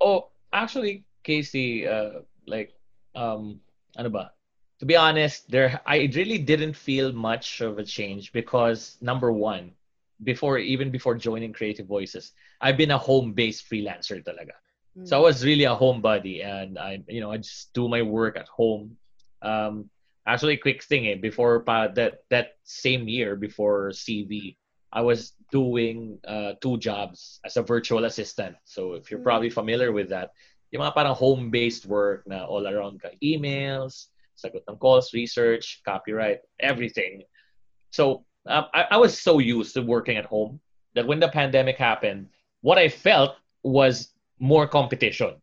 [0.00, 2.74] Oh, actually, Casey, uh, like
[3.14, 3.60] um
[3.96, 4.32] ano ba?
[4.82, 9.72] To be honest, there I really didn't feel much of a change because number one,
[10.22, 14.54] before even before joining Creative Voices, I've been a home-based freelancer talaga.
[14.98, 15.08] Mm.
[15.08, 18.36] So I was really a homebody, and I, you know, I just do my work
[18.36, 18.96] at home.
[19.42, 19.90] Um,
[20.26, 24.56] actually, quick thing, eh, before pa, that that same year before CV,
[24.92, 28.54] I was doing uh, two jobs as a virtual assistant.
[28.64, 29.28] So if you're Mm.
[29.28, 30.30] probably familiar with that,
[30.70, 36.42] yung mga parang home-based work na all around ka, emails, sagot ng calls, research, copyright,
[36.58, 37.22] everything.
[37.90, 40.60] So um, I, I was so used to working at home
[40.94, 42.28] that when the pandemic happened,
[42.60, 45.40] what I felt was more competition.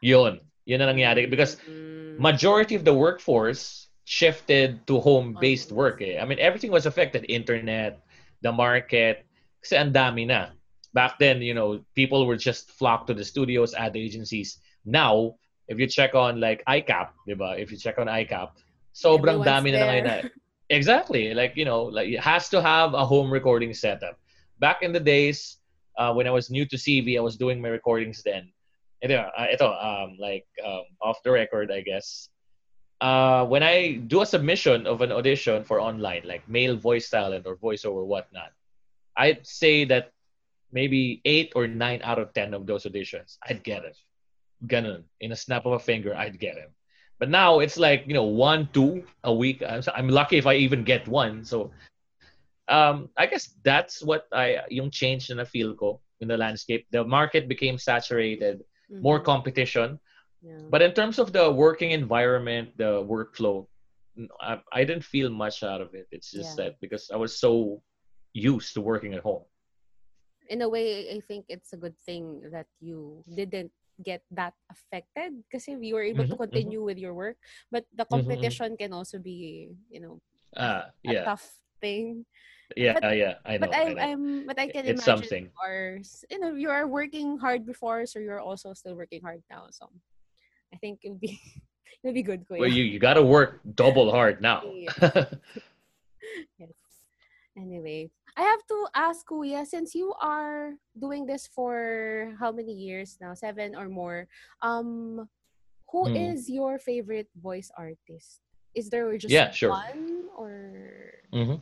[0.00, 0.40] Yun.
[0.66, 1.28] Yun ang nangyari.
[1.28, 2.18] Because Mm.
[2.18, 6.00] majority of the workforce shifted to home-based work.
[6.00, 6.18] Eh.
[6.18, 7.26] I mean, everything was affected.
[7.28, 7.98] Internet,
[8.42, 9.26] the market.
[9.62, 10.54] Kasi ang dami na.
[10.94, 14.62] Back then, you know, people were just flocked to the studios, ad agencies.
[14.86, 15.34] Now,
[15.68, 17.58] if you check on like ICAP, diba?
[17.58, 18.54] If you check on ICAP,
[18.94, 20.30] sobrang Everyone's dami na na ngayon na there.
[20.70, 21.32] Exactly.
[21.34, 24.18] Like, you know, like it has to have a home recording setup.
[24.58, 25.58] Back in the days,
[25.96, 28.50] uh, when I was new to CV, I was doing my recordings then.
[29.02, 32.28] Ito, uh, ito um, like um, off the record, I guess.
[33.00, 37.46] Uh, when I do a submission of an audition for online, like male voice talent
[37.46, 38.52] or voiceover, whatnot,
[39.16, 40.12] I'd say that
[40.72, 43.96] maybe eight or nine out of ten of those auditions, I'd get it.
[44.66, 45.04] Ganun.
[45.20, 46.72] In a snap of a finger, I'd get it.
[47.18, 49.62] But now it's like you know one, two a week.
[49.66, 51.44] I'm, I'm lucky if I even get one.
[51.44, 51.70] So,
[52.68, 56.86] um, I guess that's what I yung change na feel ko in the landscape.
[56.90, 58.64] The market became saturated,
[59.00, 59.24] more Mhm.
[59.24, 59.98] competition.
[60.42, 60.62] Yeah.
[60.70, 63.66] But in terms of the working environment, the workflow,
[64.72, 66.06] I didn't feel much out of it.
[66.10, 66.64] It's just Yeah.
[66.64, 67.82] that because I was so
[68.32, 69.44] used to working at home.
[70.48, 75.42] in a way, I think it's a good thing that you didn't get that affected
[75.44, 76.44] because you were able to Mhm, mhm.
[76.52, 77.36] continue with your work.
[77.70, 78.24] But the Mhm, mhm.
[78.24, 80.20] competition can also be, you know,
[80.56, 81.44] Ah, a tough
[81.80, 82.24] thing.
[82.76, 83.34] yeah, But yeah.
[83.44, 84.02] I know, but I I'm, know.
[84.02, 85.44] I'm but I I- can It's imagine something.
[85.44, 85.98] you are
[86.30, 89.68] you know you are working hard before, so you're also still working hard now.
[89.70, 89.88] So
[90.72, 91.38] I think it'll be
[92.04, 94.62] it'll be good, Well, you you gotta work double hard now.
[96.58, 96.76] Yes.
[97.56, 103.16] Anyway, I have to ask Kuya, since you are doing this for how many years
[103.20, 103.32] now?
[103.32, 104.28] Seven or more.
[104.60, 105.28] Um,
[105.88, 106.32] who Mm.
[106.32, 108.40] is your favorite voice artist?
[108.74, 109.70] Is there just Yeah, sure.
[109.72, 110.52] one or
[111.32, 111.60] Mhm.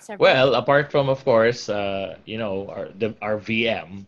[0.00, 0.18] several?
[0.26, 4.06] Well, apart from, of course, uh, you know, our the, our VM,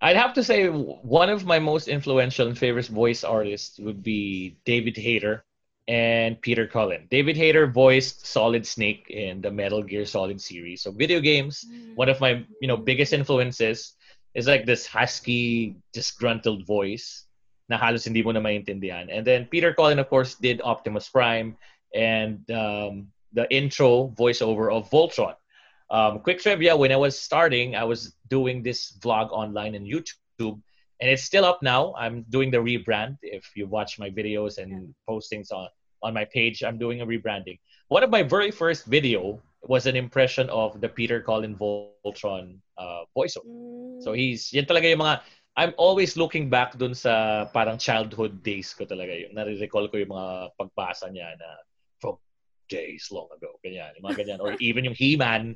[0.00, 4.56] I'd have to say one of my most influential and favorite voice artists would be
[4.64, 5.44] David Hayter
[5.88, 7.08] and Peter Cullen.
[7.10, 10.82] David Hayter voiced Solid Snake in the Metal Gear Solid series.
[10.82, 13.94] So video games, one of my you know biggest influences
[14.34, 17.26] is like this husky, disgruntled voice
[17.68, 19.08] na halos hindi mo na maintindihan.
[19.10, 21.56] And then Peter Cullen, of course, did Optimus Prime
[21.94, 25.34] and um, the intro voiceover of Voltron.
[25.90, 30.62] Um, quick trivia: When I was starting, I was doing this vlog online on YouTube,
[31.02, 31.92] and it's still up now.
[31.98, 33.18] I'm doing the rebrand.
[33.26, 35.66] If you watch my videos and postings on
[36.02, 37.58] on my page, I'm doing a rebranding.
[37.90, 43.02] One of my very first video was an impression of the Peter Cullen Voltron uh,
[43.16, 43.46] voiceover.
[43.46, 45.20] Mm, So he's, yan talaga yung mga,
[45.54, 50.10] I'm always looking back dun sa parang childhood days ko talaga yung nare-recall ko yung
[50.10, 51.62] mga pagbasa niya na
[52.02, 52.18] from
[52.66, 54.40] days long ago, ganyan, yung mga ganyan.
[54.42, 55.54] Or even yung He-Man.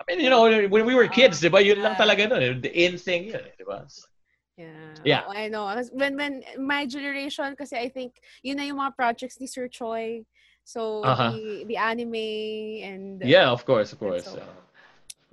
[0.00, 2.64] I mean, you know, when we were kids, di ba, yun lang talaga nun.
[2.64, 3.84] The in thing yun, eh, di ba?
[3.84, 4.08] So,
[4.56, 4.94] yeah.
[5.04, 5.22] Yeah.
[5.26, 5.66] Oo, I know.
[5.92, 10.24] When when my generation kasi I think yun na yung mga projects ni Sir Choi.
[10.64, 11.28] So Uh-huh.
[11.36, 14.24] the the anime and yeah, of course, of course.
[14.24, 14.40] so-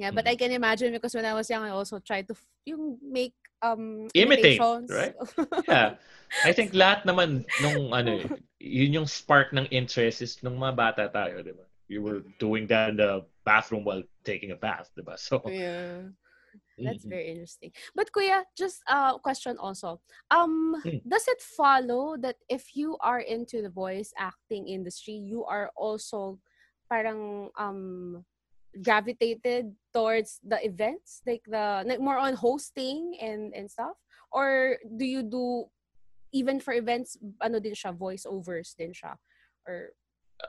[0.01, 2.97] Yeah, but I can imagine because when I was young, I also tried to yung
[3.05, 4.57] make um Imitate,
[4.89, 5.13] right?
[5.69, 6.01] yeah.
[6.41, 8.25] I think lahat naman nung ano, eh,
[8.81, 11.69] yun yung spark ng interest is nung mga bata tayo, di ba?
[11.85, 15.21] You were doing that in the bathroom while taking a bath, di ba?
[15.21, 16.09] So, yeah,
[16.83, 17.09] that's mhm.
[17.09, 17.71] very interesting.
[17.95, 20.01] But Kuya, just a question also.
[20.29, 20.97] Um, Hmm.
[21.07, 26.39] does it follow that if you are into the voice acting industry, you are also
[26.89, 28.25] parang um
[28.83, 33.99] gravitated towards the events like the like more on hosting and and stuff
[34.31, 35.67] or do you do
[36.31, 39.19] even for events ano din siya voiceovers din siya
[39.67, 39.91] or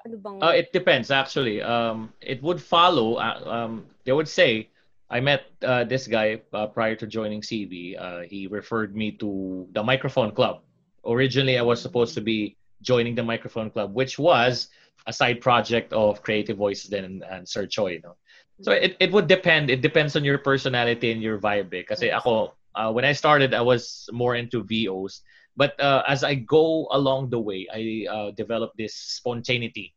[0.07, 1.61] ano bang Uh, it depends actually.
[1.63, 3.17] Um, it would follow.
[3.21, 4.69] Uh, um, they would say,
[5.13, 8.01] I met uh, this guy uh, prior to joining CV.
[8.01, 10.65] Uh, he referred me to the Microphone Club.
[11.05, 14.69] Originally, I was supposed to be joining the Microphone Club, which was
[15.07, 18.01] a side project of Creative Voices then and, and Sir Choi.
[18.03, 18.17] No?
[18.63, 19.69] So it, it would depend.
[19.69, 21.75] It depends on your personality and your vibe.
[21.75, 21.83] Eh.
[21.83, 25.21] Kasi ako, uh, when I started, I was more into VOs.
[25.57, 29.93] But uh, as I go along the way, I uh, develop this spontaneity.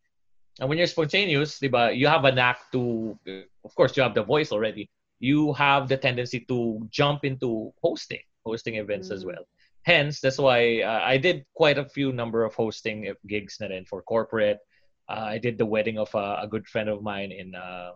[0.59, 3.17] And when you're spontaneous, diba, you have a knack to,
[3.63, 4.89] of course, you have the voice already.
[5.19, 9.27] You have the tendency to jump into hosting, hosting events as Mm.
[9.27, 9.43] well.
[9.85, 13.85] Hence, that's why uh, I did quite a few number of hosting gigs na rin
[13.85, 14.59] for corporate.
[15.07, 17.93] Uh, I did the wedding of a, a good friend of mine in uh,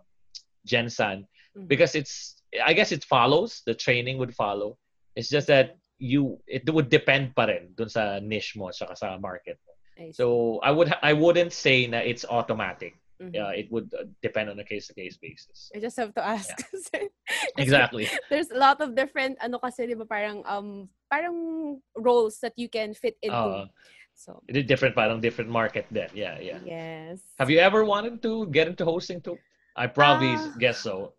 [1.56, 1.66] Mhm.
[1.66, 4.78] because it's I guess it follows the training would follow.
[5.16, 9.18] It's just that you it would depend pa rin dun sa niche mo saka sa
[9.18, 9.74] market mo.
[9.98, 10.14] I.
[10.14, 12.94] So I would I wouldn't say na it's automatic.
[13.20, 13.34] Mhm.
[13.36, 15.68] Yeah, it would uh, depend on a case to case basis.
[15.76, 17.12] I just have to ask kasi
[17.60, 18.08] Exactly.
[18.32, 21.36] there's a lot of different ano kasi 'di ba parang um parang
[22.00, 23.36] roles that you can fit into.
[23.36, 23.68] Uh,
[24.16, 26.08] so it is different parang different market then.
[26.16, 26.64] Yeah, yeah.
[26.64, 27.20] yes.
[27.36, 29.36] Have you ever wanted to get into hosting too?
[29.76, 30.56] I probably Ah.
[30.56, 31.12] guess so.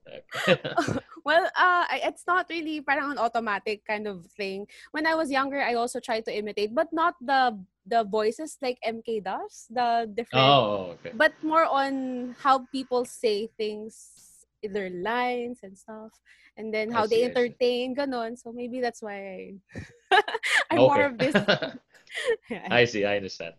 [1.23, 4.67] Well, uh, it's not really parang an automatic kind of thing.
[4.91, 8.77] When I was younger, I also tried to imitate, but not the the voices like
[8.85, 11.11] MK does, the different, oh, okay.
[11.17, 16.13] but more on how people say things, their lines and stuff,
[16.57, 17.29] and then how they see, see.
[17.33, 18.37] entertain, ganon.
[18.37, 20.21] So maybe that's why I,
[20.69, 21.33] I'm more of this.
[22.69, 23.05] I see.
[23.05, 23.55] I understand.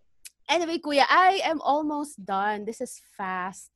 [0.48, 2.64] Anyway, Kuya, I am almost done.
[2.64, 3.70] This is fast.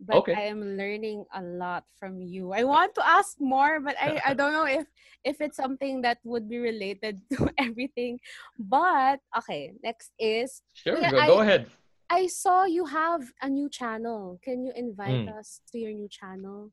[0.00, 0.32] But Okay.
[0.34, 2.52] I am learning a lot from you.
[2.52, 4.88] I want to ask more, but I, I don't know if
[5.24, 8.18] if it's something that would be related to everything.
[8.58, 11.66] But okay, next is Sure, Yeah, go, I- go ahead.
[12.10, 14.40] I saw you have a new channel.
[14.42, 15.38] Can you invite Mm.
[15.38, 16.72] us to your new channel?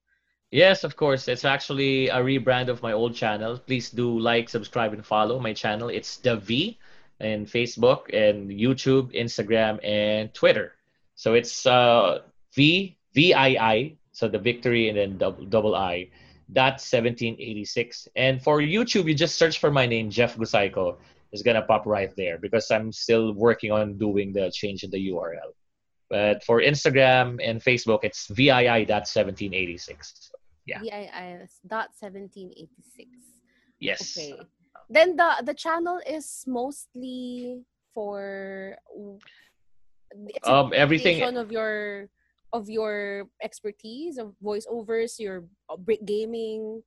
[0.49, 1.27] Yes, of course.
[1.27, 3.59] It's actually a rebrand of my old channel.
[3.59, 5.89] Please do like, subscribe, and follow my channel.
[5.93, 6.79] It's the V
[7.19, 10.73] in Facebook and YouTube, Instagram, and Twitter.
[11.13, 13.77] So it's uh, V V I I,
[14.11, 16.09] so the victory and then double, double I
[16.53, 18.07] dot 1786.
[18.15, 20.97] And for YouTube, you just search for my name, Jeff Gusaiko.
[21.33, 25.01] It's gonna pop right there because I'm still working on doing the change in the
[25.11, 25.51] URL.
[26.09, 30.31] But for Instagram and Facebook, it's VII dot 1786.
[30.67, 30.79] Yeah.
[30.83, 33.09] VIIS dot seventeen eighty six.
[33.79, 34.01] Yes.
[34.17, 34.35] Okay.
[34.89, 38.77] Then the the channel is mostly for
[40.35, 41.19] it's Um, everything.
[41.43, 42.07] of your
[42.53, 46.83] of your expertise of voiceovers, your uh, brick gaming.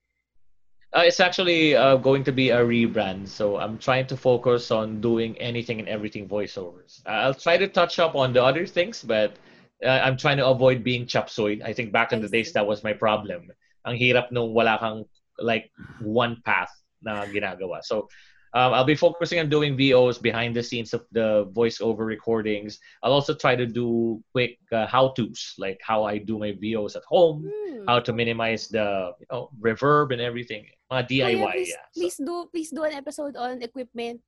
[0.92, 3.28] Uh, it's actually uh, going to be a rebrand.
[3.28, 7.00] So I'm trying to focus on doing anything and everything voiceovers.
[7.06, 9.36] I'll try to touch up on the other things, but
[9.84, 11.62] uh, I'm trying to avoid being chop suey.
[11.62, 13.50] I think back in I the days that was my problem.
[13.86, 15.04] Ang hirap nung wala kang
[15.38, 15.70] like
[16.00, 16.70] one path
[17.02, 17.84] na ginagawa.
[17.84, 18.08] So
[18.54, 22.78] um, I'll be focusing on doing VOs behind the scenes of the voiceover recordings.
[23.02, 27.04] I'll also try to do quick uh, how-tos, like how I do my VOs at
[27.06, 27.84] home, Hmm.
[27.86, 30.66] how to minimize the you know reverb and everything.
[30.90, 31.84] Mga DIY, please, yeah.
[31.92, 34.20] So- please do please do an episode on equipment.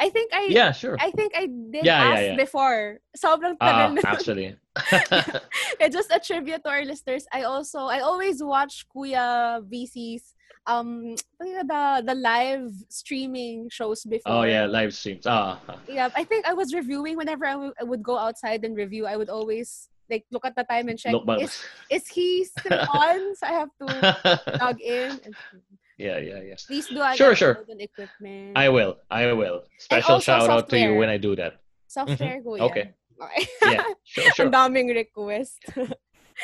[0.00, 0.96] I think I yeah, sure.
[1.00, 2.36] I think I did Yeah, yeah, ask yeah.
[2.36, 2.98] before.
[3.12, 4.00] Sobrang Ah, tagal na.
[4.08, 4.48] actually.
[5.80, 7.26] Yeah, just a tribute to our listeners.
[7.32, 10.34] I also I always watch Kuya VC's
[10.66, 14.32] um the the live streaming shows before.
[14.32, 15.26] oh yeah, live streams.
[15.26, 15.58] Ah.
[15.88, 19.06] Yeah, I think I was reviewing whenever I would- go outside and review.
[19.06, 21.54] I would always like look at the time and check is
[21.90, 23.34] is he still on?
[23.36, 23.86] So I have to
[24.60, 25.20] log in.
[25.24, 25.34] And,
[25.98, 26.54] yeah, yeah, yeah.
[26.66, 27.62] please do an Sure, sure.
[27.68, 28.58] equipment.
[28.58, 28.98] I will.
[29.10, 29.62] I will.
[29.78, 31.60] Special shout out to you when I do that.
[31.86, 32.58] software Kuya.
[32.58, 32.68] Mm-hmm.
[32.72, 32.84] Okay.
[33.22, 33.42] Okay.
[33.62, 34.46] Yeah, sure, sure.
[34.46, 35.62] Ang daming request.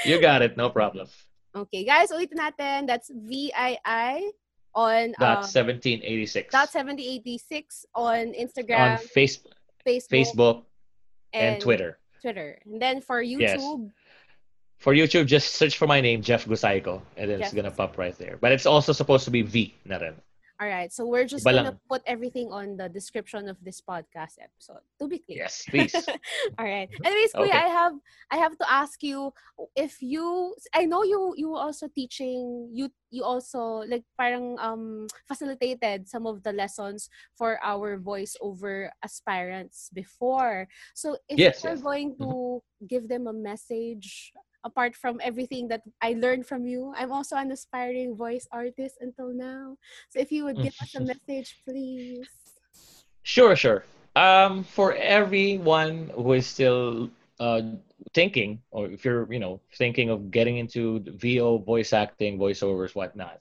[0.06, 0.54] You got it.
[0.56, 1.08] No problem.
[1.54, 2.86] Okay, guys, ulitin natin.
[2.86, 4.32] That's VII
[4.74, 9.40] on Dot uh, 1786 dot 7086 on on Instagram, face,
[9.86, 10.62] Facebook, Facebook
[11.32, 11.98] and Twitter.
[12.20, 12.58] Twitter.
[12.64, 13.40] And then for YouTube...
[13.40, 13.62] Yes.
[14.78, 18.16] For YouTube, just search for my name, Jeff Gusaiko, and then it's gonna pop right
[18.16, 18.38] there.
[18.40, 20.14] But it's also supposed to be V, na rin.
[20.60, 20.92] All right.
[20.92, 24.82] So we're just gonna put everything on the description of this podcast episode.
[24.98, 25.46] To be clear.
[25.46, 25.94] Yes, please.
[26.58, 26.90] All right.
[27.04, 27.94] Anyways, Kuya, I have
[28.30, 29.32] I have to ask you
[29.76, 35.06] if you I know you you were also teaching you you also like parang um
[35.30, 40.66] facilitated some of the lessons for our voiceover aspirants before.
[40.94, 41.82] So if Yes, you're yes.
[41.82, 44.32] going to give them a message
[44.68, 49.32] apart from everything that I learned from you, I'm also an aspiring voice artist until
[49.32, 49.80] now.
[50.12, 52.28] So if you would give us a message, please.
[53.24, 53.84] Sure, sure.
[54.14, 57.08] Um, for everyone who is still
[57.40, 57.62] uh,
[58.12, 63.40] thinking, or if you're, you know, thinking of getting into VO, voice acting, voiceovers, whatnot,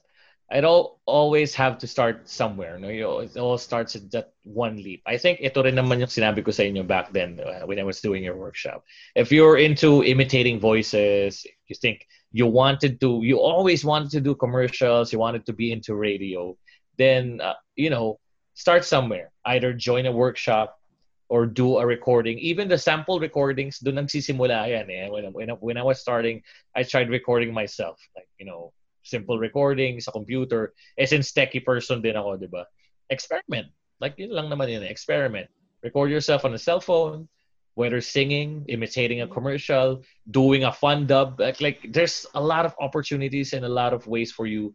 [0.50, 2.78] it all always have to start somewhere.
[2.78, 5.02] No, you know, it all starts at that one leap.
[5.06, 7.84] I think ito rin naman yung sinabi ko sa inyo back then uh, when I
[7.84, 8.84] was doing your workshop.
[9.14, 14.34] If you're into imitating voices, you think you wanted to, you always wanted to do
[14.34, 16.56] commercials, you wanted to be into radio,
[16.96, 18.18] then uh, you know
[18.54, 19.30] start somewhere.
[19.44, 20.80] Either join a workshop
[21.28, 22.38] or do a recording.
[22.38, 25.08] Even the sample recordings, doon nagsisimula yan eh.
[25.12, 26.40] When, when, when I was starting,
[26.74, 28.00] I tried recording myself.
[28.16, 28.72] Like, you know,
[29.08, 30.76] simple recording sa computer.
[31.00, 32.68] Eh, since techie person din ako, di ba?
[33.08, 33.72] Experiment.
[33.98, 34.84] Like, yun lang naman yun.
[34.84, 34.92] Eh.
[34.92, 35.48] Experiment.
[35.82, 37.26] Record yourself on a cell phone,
[37.74, 41.40] whether singing, imitating a commercial, doing a fun dub.
[41.40, 44.74] Like, like there's a lot of opportunities and a lot of ways for you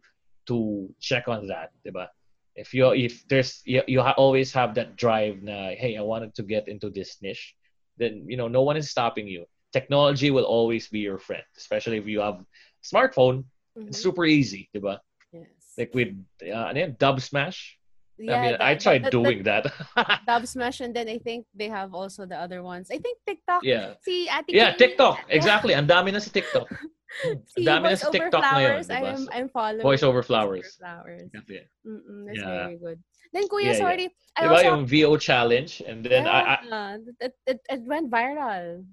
[0.50, 2.10] to check on that, di ba?
[2.54, 6.34] if you if there's you, you ha- always have that drive na hey i wanted
[6.34, 7.54] to get into this niche
[7.98, 11.98] then you know no one is stopping you technology will always be your friend especially
[11.98, 12.38] if you have
[12.82, 13.44] smartphone
[13.76, 13.88] mm-hmm.
[13.88, 14.98] it's super easy diba
[15.32, 17.76] yes like with uh, Dubsmash
[18.18, 19.66] yeah, I mean, that, I tried that, doing that.
[19.96, 20.20] that.
[20.26, 22.88] Dub Smash, and then I think they have also the other ones.
[22.90, 23.64] I think TikTok.
[23.64, 23.94] Yeah.
[24.02, 25.18] See, Ate yeah, TikTok.
[25.28, 25.74] Exactly.
[25.74, 26.70] Ang dami na sa TikTok.
[27.50, 28.86] See, dami na TikTok flowers.
[28.86, 29.18] Diba?
[29.18, 29.82] I'm, I'm following.
[29.82, 30.76] Voice over flowers.
[30.78, 31.28] flowers.
[31.48, 31.66] Yeah.
[31.86, 32.66] Mm-mm, that's yeah.
[32.66, 32.98] very good.
[33.32, 34.02] Then, Kuya, yeah, sorry.
[34.02, 34.08] Yeah.
[34.36, 35.82] I diba also, yung VO challenge?
[35.82, 38.86] And then yeah, I, I it, it, it went viral.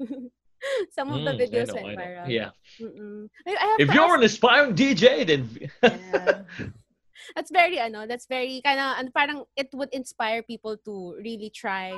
[0.90, 2.28] Some of mm, the videos know, went viral.
[2.28, 2.50] Yeah.
[3.46, 5.48] I, I if you're ask, an aspiring DJ, then...
[5.82, 6.42] yeah.
[7.34, 11.50] That's very, ano, that's very, kind of, and parang it would inspire people to really
[11.50, 11.90] try.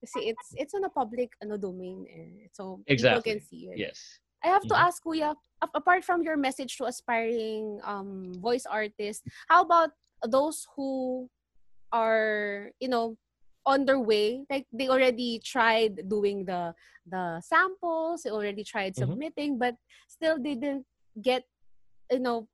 [0.00, 2.06] Kasi it's, it's on a public, ano, domain.
[2.10, 2.48] Eh.
[2.52, 3.20] So, exactly.
[3.20, 3.78] people can see it.
[3.78, 4.18] Yes.
[4.42, 4.86] I have to mm-hmm.
[4.86, 9.90] ask Kuya, apart from your message to aspiring um, voice artists, how about
[10.26, 11.30] those who
[11.92, 13.16] are, you know,
[13.66, 14.44] on their way?
[14.50, 16.74] Like they already tried doing the
[17.06, 19.10] the samples, they already tried mm-hmm.
[19.10, 19.74] submitting, but
[20.06, 20.86] still didn't
[21.20, 21.44] get,
[22.10, 22.48] you know,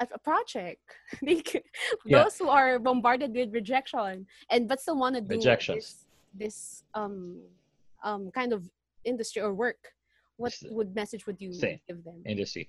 [0.00, 0.80] a, a project.
[1.22, 2.24] yeah.
[2.24, 6.04] Those who are bombarded with rejection and but still want to do this,
[6.34, 7.40] this um
[8.02, 8.68] um kind of
[9.04, 9.94] industry or work
[10.36, 11.78] what would message would you Same.
[11.86, 12.68] give them industry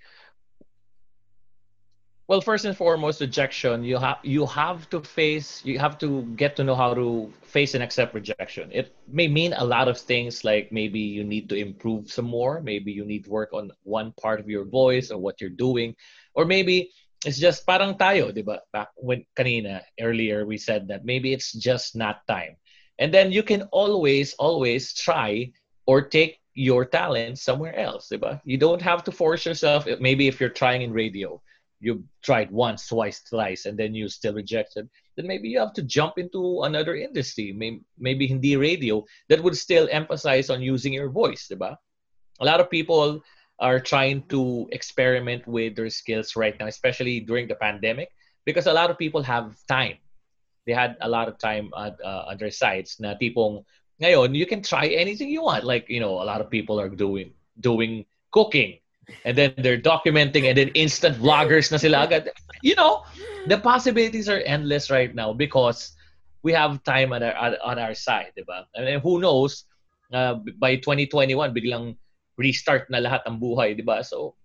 [2.28, 3.84] well first and foremost rejection.
[3.84, 7.74] You have you have to face you have to get to know how to face
[7.74, 8.70] and accept rejection.
[8.72, 12.62] It may mean a lot of things like maybe you need to improve some more.
[12.62, 15.96] Maybe you need work on one part of your voice or what you're doing.
[16.34, 16.92] Or maybe
[17.26, 21.96] it's just parang tayo diba back when kanina earlier we said that maybe it's just
[21.96, 22.58] not time.
[22.98, 25.52] And then you can always always try
[25.86, 28.40] or take your talent somewhere else, diba?
[28.46, 29.86] You don't have to force yourself.
[30.00, 31.42] Maybe if you're trying in radio,
[31.86, 35.84] you tried once, twice, thrice, and then you still rejected, then maybe you have to
[35.84, 41.46] jump into another industry, maybe, hindi radio, that would still emphasize on using your voice,
[41.46, 41.78] diba?
[42.42, 43.22] A lot of people
[43.60, 48.10] are trying to experiment with their skills right now, especially during the pandemic,
[48.46, 50.02] because a lot of people have time.
[50.66, 53.64] They had a lot of time at, uh, on their sites na tipong
[54.02, 55.64] ngayon, you can try anything you want.
[55.64, 57.32] Like, you know, a lot of people are doing
[57.62, 58.84] doing cooking
[59.24, 62.30] and then they're documenting and then instant vloggers na sila agad.
[62.62, 63.04] You know,
[63.48, 65.94] the possibilities are endless right now because
[66.44, 68.66] we have time on our, on our side, diba?
[68.76, 69.66] And who knows,
[70.14, 71.98] uh, by 2021, biglang
[72.38, 74.06] restart na lahat ng buhay, diba?
[74.06, 74.36] So,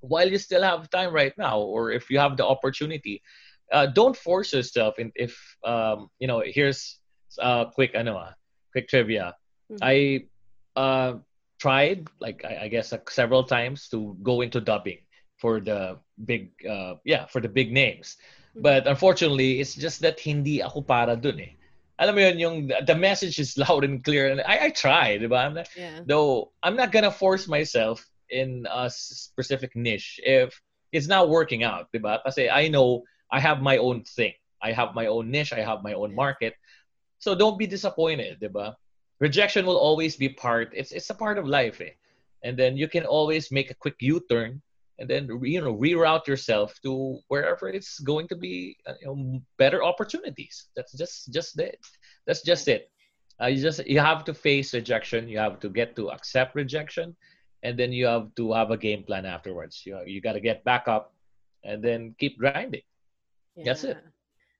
[0.00, 3.22] while you still have time right now, or if you have the opportunity,
[3.72, 4.94] uh, don't force yourself.
[4.98, 5.34] And if,
[5.64, 7.00] um, you know, here's
[7.38, 8.32] a quick, ano, ah,
[8.72, 9.34] quick trivia.
[9.72, 9.82] Mm-hmm.
[9.82, 10.28] I
[10.78, 11.18] uh,
[11.58, 14.98] tried, like I, I guess, uh, several times to go into dubbing
[15.36, 18.16] for the big, uh, yeah, for the big names.
[18.50, 18.62] Mm-hmm.
[18.62, 21.52] But unfortunately, it's just that hindi ako para dun eh.
[21.98, 22.56] Alam mo yun, yung
[22.86, 24.30] the message is loud and clear.
[24.30, 25.36] And I, I try, di ba?
[25.36, 26.00] I'm not, yeah.
[26.06, 30.60] Though I'm not gonna force myself in a specific niche if
[30.92, 32.22] it's not working out, di ba?
[32.24, 34.32] Kasi I know I have my own thing.
[34.62, 35.52] I have my own niche.
[35.52, 36.54] I have my own market.
[37.18, 38.74] So don't be disappointed, diba?
[39.20, 40.72] Rejection will always be part.
[40.74, 41.94] It's it's a part of life, eh?
[42.44, 44.62] And then you can always make a quick U-turn
[44.98, 49.40] and then you know reroute yourself to wherever it's going to be uh, you know,
[49.56, 50.66] better opportunities.
[50.74, 51.78] That's just just it.
[52.26, 52.90] That's just it.
[53.40, 55.28] Uh, you just you have to face rejection.
[55.28, 57.14] You have to get to accept rejection,
[57.62, 59.82] and then you have to have a game plan afterwards.
[59.86, 61.14] You you got to get back up,
[61.62, 62.82] and then keep grinding.
[63.54, 63.64] Yeah.
[63.64, 63.98] That's it.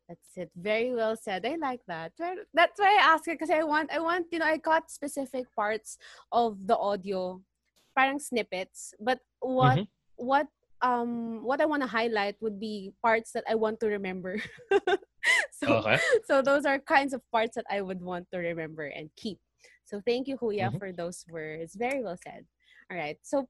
[0.08, 0.50] That's it.
[0.56, 1.44] Very well said.
[1.44, 2.12] I like that.
[2.54, 5.44] That's why I ask it because I want, I want, you know, I got specific
[5.54, 5.98] parts
[6.32, 7.42] of the audio,
[7.94, 8.94] parang snippets.
[8.98, 9.84] But what, mm-hmm.
[10.16, 10.46] what,
[10.80, 14.40] um, what I want to highlight would be parts that I want to remember.
[15.52, 15.98] so, okay.
[16.24, 19.38] so those are kinds of parts that I would want to remember and keep.
[19.84, 20.78] So thank you, Kuya, mm-hmm.
[20.78, 21.74] for those words.
[21.74, 22.46] Very well said.
[22.90, 23.18] All right.
[23.22, 23.46] So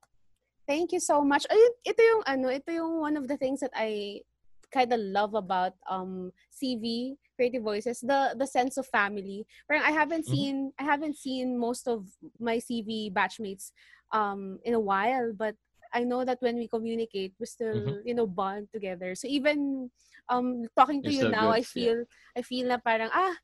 [0.66, 1.46] thank you so much.
[1.86, 4.22] ito yung ano, ito yung one of the things that I
[4.72, 9.46] kind of love about um CV Creative Voices the the sense of family.
[9.66, 10.34] Where I haven't mm-hmm.
[10.34, 12.06] seen I haven't seen most of
[12.40, 13.72] my CV batchmates
[14.12, 15.54] um in a while, but
[15.94, 18.04] I know that when we communicate, we still mm-hmm.
[18.04, 19.14] you know bond together.
[19.14, 19.90] So even
[20.28, 22.04] um talking to You're you now, good, I feel
[22.36, 23.34] I feel na parang ah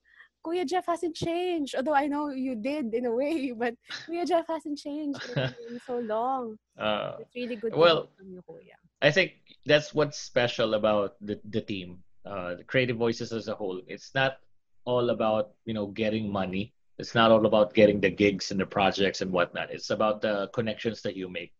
[0.45, 1.75] Kuya Jeff hasn't changed.
[1.75, 5.99] Although I know you did in a way, but Kuya Jeff hasn't changed in so
[5.99, 6.59] long.
[6.77, 8.77] Uh, It's really good well, from you, Kuya.
[9.05, 9.33] I think
[9.67, 13.83] that's what's special about the, the team, uh, the creative voices as a whole.
[13.87, 14.39] It's not
[14.87, 16.73] all about you know getting money.
[16.99, 19.71] It's not all about getting the gigs and the projects and whatnot.
[19.71, 21.53] It's about the connections that you make.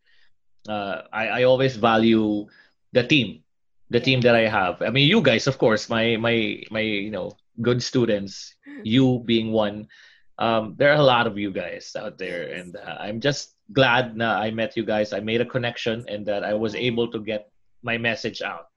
[0.67, 2.47] Uh, I, I always value
[2.93, 3.43] the team,
[3.91, 4.81] the team that I have.
[4.81, 8.55] I mean, you guys, of course, my my my you know good students.
[8.85, 9.89] You being one.
[10.37, 14.17] Um, there are a lot of you guys out there, and uh, I'm just glad
[14.19, 15.13] that I met you guys.
[15.13, 17.51] I made a connection, and that I was able to get
[17.83, 18.69] my message out.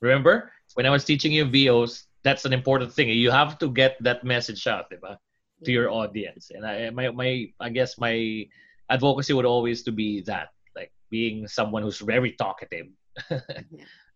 [0.00, 2.06] Remember when I was teaching you VOs?
[2.22, 3.08] That's an important thing.
[3.08, 5.16] You have to get that message out, diba?
[5.64, 6.50] to your audience.
[6.54, 8.46] And I, my, my, I guess my
[8.90, 12.86] advocacy would always to be that, like being someone who's very talkative.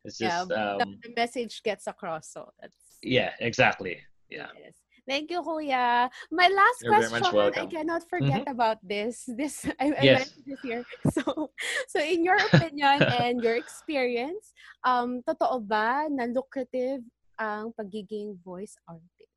[0.04, 2.32] it's Yeah, just, the, um, the message gets across.
[2.32, 3.98] So that's yeah, exactly.
[4.28, 4.48] Yeah.
[4.58, 4.74] Yes.
[5.06, 6.10] Thank you, Kuya.
[6.30, 9.24] My last You're question, I cannot forget about this.
[9.26, 10.30] This I, I Yes.
[10.30, 10.84] mentioned this here.
[11.12, 11.50] So,
[11.88, 14.52] so in your opinion and your experience,
[14.84, 17.02] um, totoo ba na lucrative
[17.38, 19.32] ang pagiging voice artist?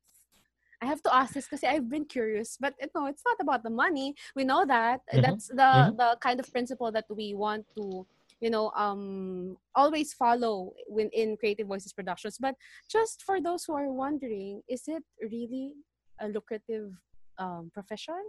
[0.82, 3.64] I have to ask this kasi I've been curious, but you know, it's not about
[3.64, 4.12] the money.
[4.36, 5.22] We know that Mhm.
[5.22, 5.96] that's the Mhm.
[5.96, 8.04] the kind of principle that we want to,
[8.44, 12.36] you know, um, always follow within Creative Voices productions.
[12.38, 12.54] But
[12.92, 15.72] just for those who are wondering, is it really
[16.20, 16.92] a lucrative
[17.38, 18.20] um, profession?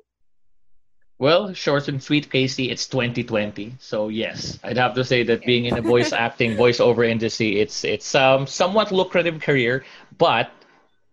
[1.19, 3.75] Well, short and sweet, Casey, it's 2020.
[3.79, 7.83] So yes, I'd have to say that being in the voice acting, voiceover industry, it's
[7.83, 9.83] it's um somewhat lucrative career,
[10.17, 10.49] but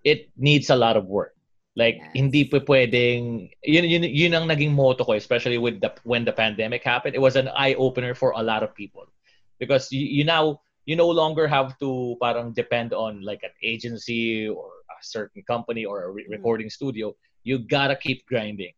[0.04, 1.34] it needs a lot of work.
[1.72, 2.12] Like Yes.
[2.12, 6.32] hindi pa pwedeng yun, yun yun ang naging motto ko especially with the when the
[6.36, 7.16] pandemic happened.
[7.16, 9.08] It was an eye opener for a lot of people
[9.56, 14.52] because you, you now you no longer have to parang depend on like an agency
[14.52, 16.36] or a certain company or a re- Mhm.
[16.36, 17.16] recording studio.
[17.40, 18.76] You gotta keep grinding.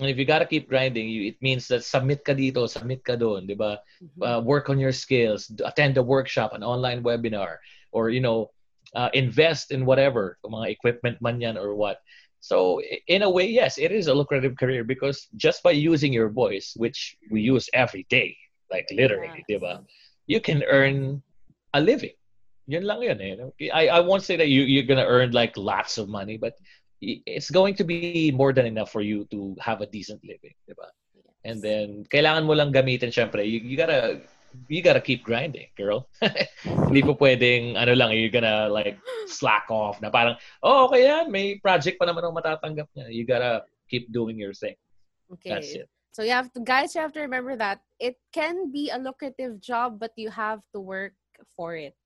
[0.00, 3.14] And if you gotta keep grinding, you, it means that submit ka dito, submit ka
[3.14, 3.78] doon, di ba?
[4.02, 4.18] Mhm.
[4.18, 7.60] Uh, work on your skills, attend a workshop, an online webinar,
[7.92, 8.50] or you know,
[8.96, 12.00] uh, invest in whatever, mga equipment man yan or what.
[12.42, 16.28] So in a way, yes, it is a lucrative career because just by using your
[16.28, 18.34] voice, which we use every day,
[18.66, 19.62] like literally, Yes.
[19.62, 19.86] ba?
[20.26, 21.22] You can earn
[21.72, 22.18] a living.
[22.66, 23.70] Yun lang yun eh.
[23.70, 26.58] I, I won't say that you, you're gonna earn like lots of money, but
[27.00, 30.74] it's going to be more than enough for you to have a decent living, di
[30.74, 30.90] ba?
[31.46, 33.42] And then kailangan mo lang gamitin syempre.
[33.46, 34.18] You, you gotta
[34.68, 36.08] you gotta keep grinding, girl.
[36.64, 41.32] Hindi po pwedeng ano lang you're gonna like slack off na parang oh okay yan,
[41.32, 43.06] may project pa naman ako matatanggap niya.
[43.10, 44.76] You gotta keep doing your thing.
[45.44, 45.84] That's Okay.
[45.84, 45.88] it.
[46.12, 49.60] So you have to, guys, you have to remember that it can be a lucrative
[49.64, 51.16] job, but you have to work
[51.56, 51.96] for it.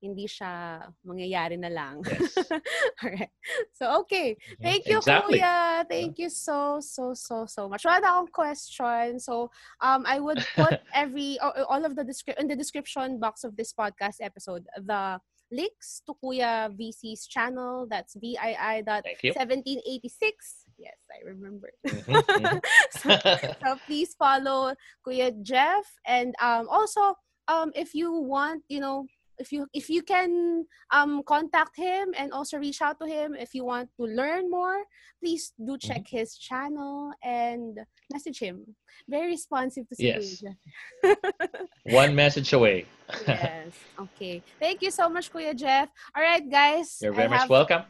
[0.00, 2.00] Hindi siya mangyayari na lang.
[2.08, 2.36] Yes.
[3.04, 3.32] Alright.
[3.76, 4.36] So, okay.
[4.60, 5.38] Thank you, Exactly.
[5.44, 5.84] Kuya.
[5.88, 7.84] Thank you so, so, so, so much.
[7.84, 9.20] Wala na akong question.
[9.20, 9.52] So,
[9.84, 13.76] um, I would put every, all of the descri- in the description box of this
[13.76, 15.20] podcast episode, the
[15.52, 17.86] links to Kuya VC's channel.
[17.90, 19.32] That's VII dot Thank you.
[19.34, 20.64] 1786.
[20.78, 21.70] Yes, I remember.
[21.86, 22.60] Mhm, mhm.
[22.90, 23.08] so,
[23.60, 24.74] so please follow
[25.06, 29.04] Kuya Jeff and um also um if you want you know
[29.40, 30.30] if you if you can
[30.92, 34.84] um contact him and also reach out to him if you want to learn more
[35.20, 35.88] please do Mm-hmm.
[35.88, 37.80] check his channel and
[38.12, 38.56] message him
[39.08, 40.44] very responsive to Yes.
[41.84, 42.84] One message away.
[43.26, 43.72] yes
[44.04, 47.82] okay thank you so much Kuya Jeff all right guys You're very much welcome.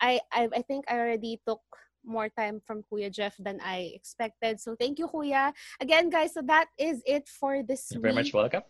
[0.00, 1.62] I, I I think I already took
[2.04, 4.60] more time from Kuya Jeff than I expected.
[4.60, 5.50] So thank you, Kuya.
[5.80, 8.12] Again, guys, so that is it for this You're week.
[8.12, 8.62] very much welcome.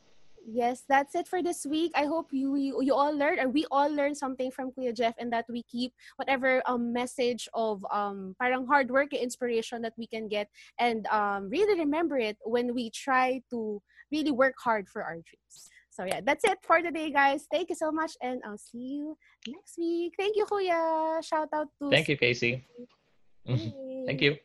[0.46, 1.90] Yes, that's it for this week.
[1.96, 5.14] I hope you you, you all learned or we all learned something from Kuya Jeff
[5.18, 5.92] and that we keep
[6.22, 10.46] whatever um message of um parang hard work and inspiration that we can get
[10.78, 13.82] and um really remember it when we try to
[14.12, 15.66] really work hard for our dreams.
[15.90, 17.48] So yeah, that's it for today, guys.
[17.50, 19.16] Thank you so much, and I'll see you
[19.48, 20.14] next week.
[20.16, 21.24] Thank you, Kuya.
[21.24, 22.62] Shout out to Thank you, Casey.
[23.46, 24.04] Yay.
[24.06, 24.36] Thank you.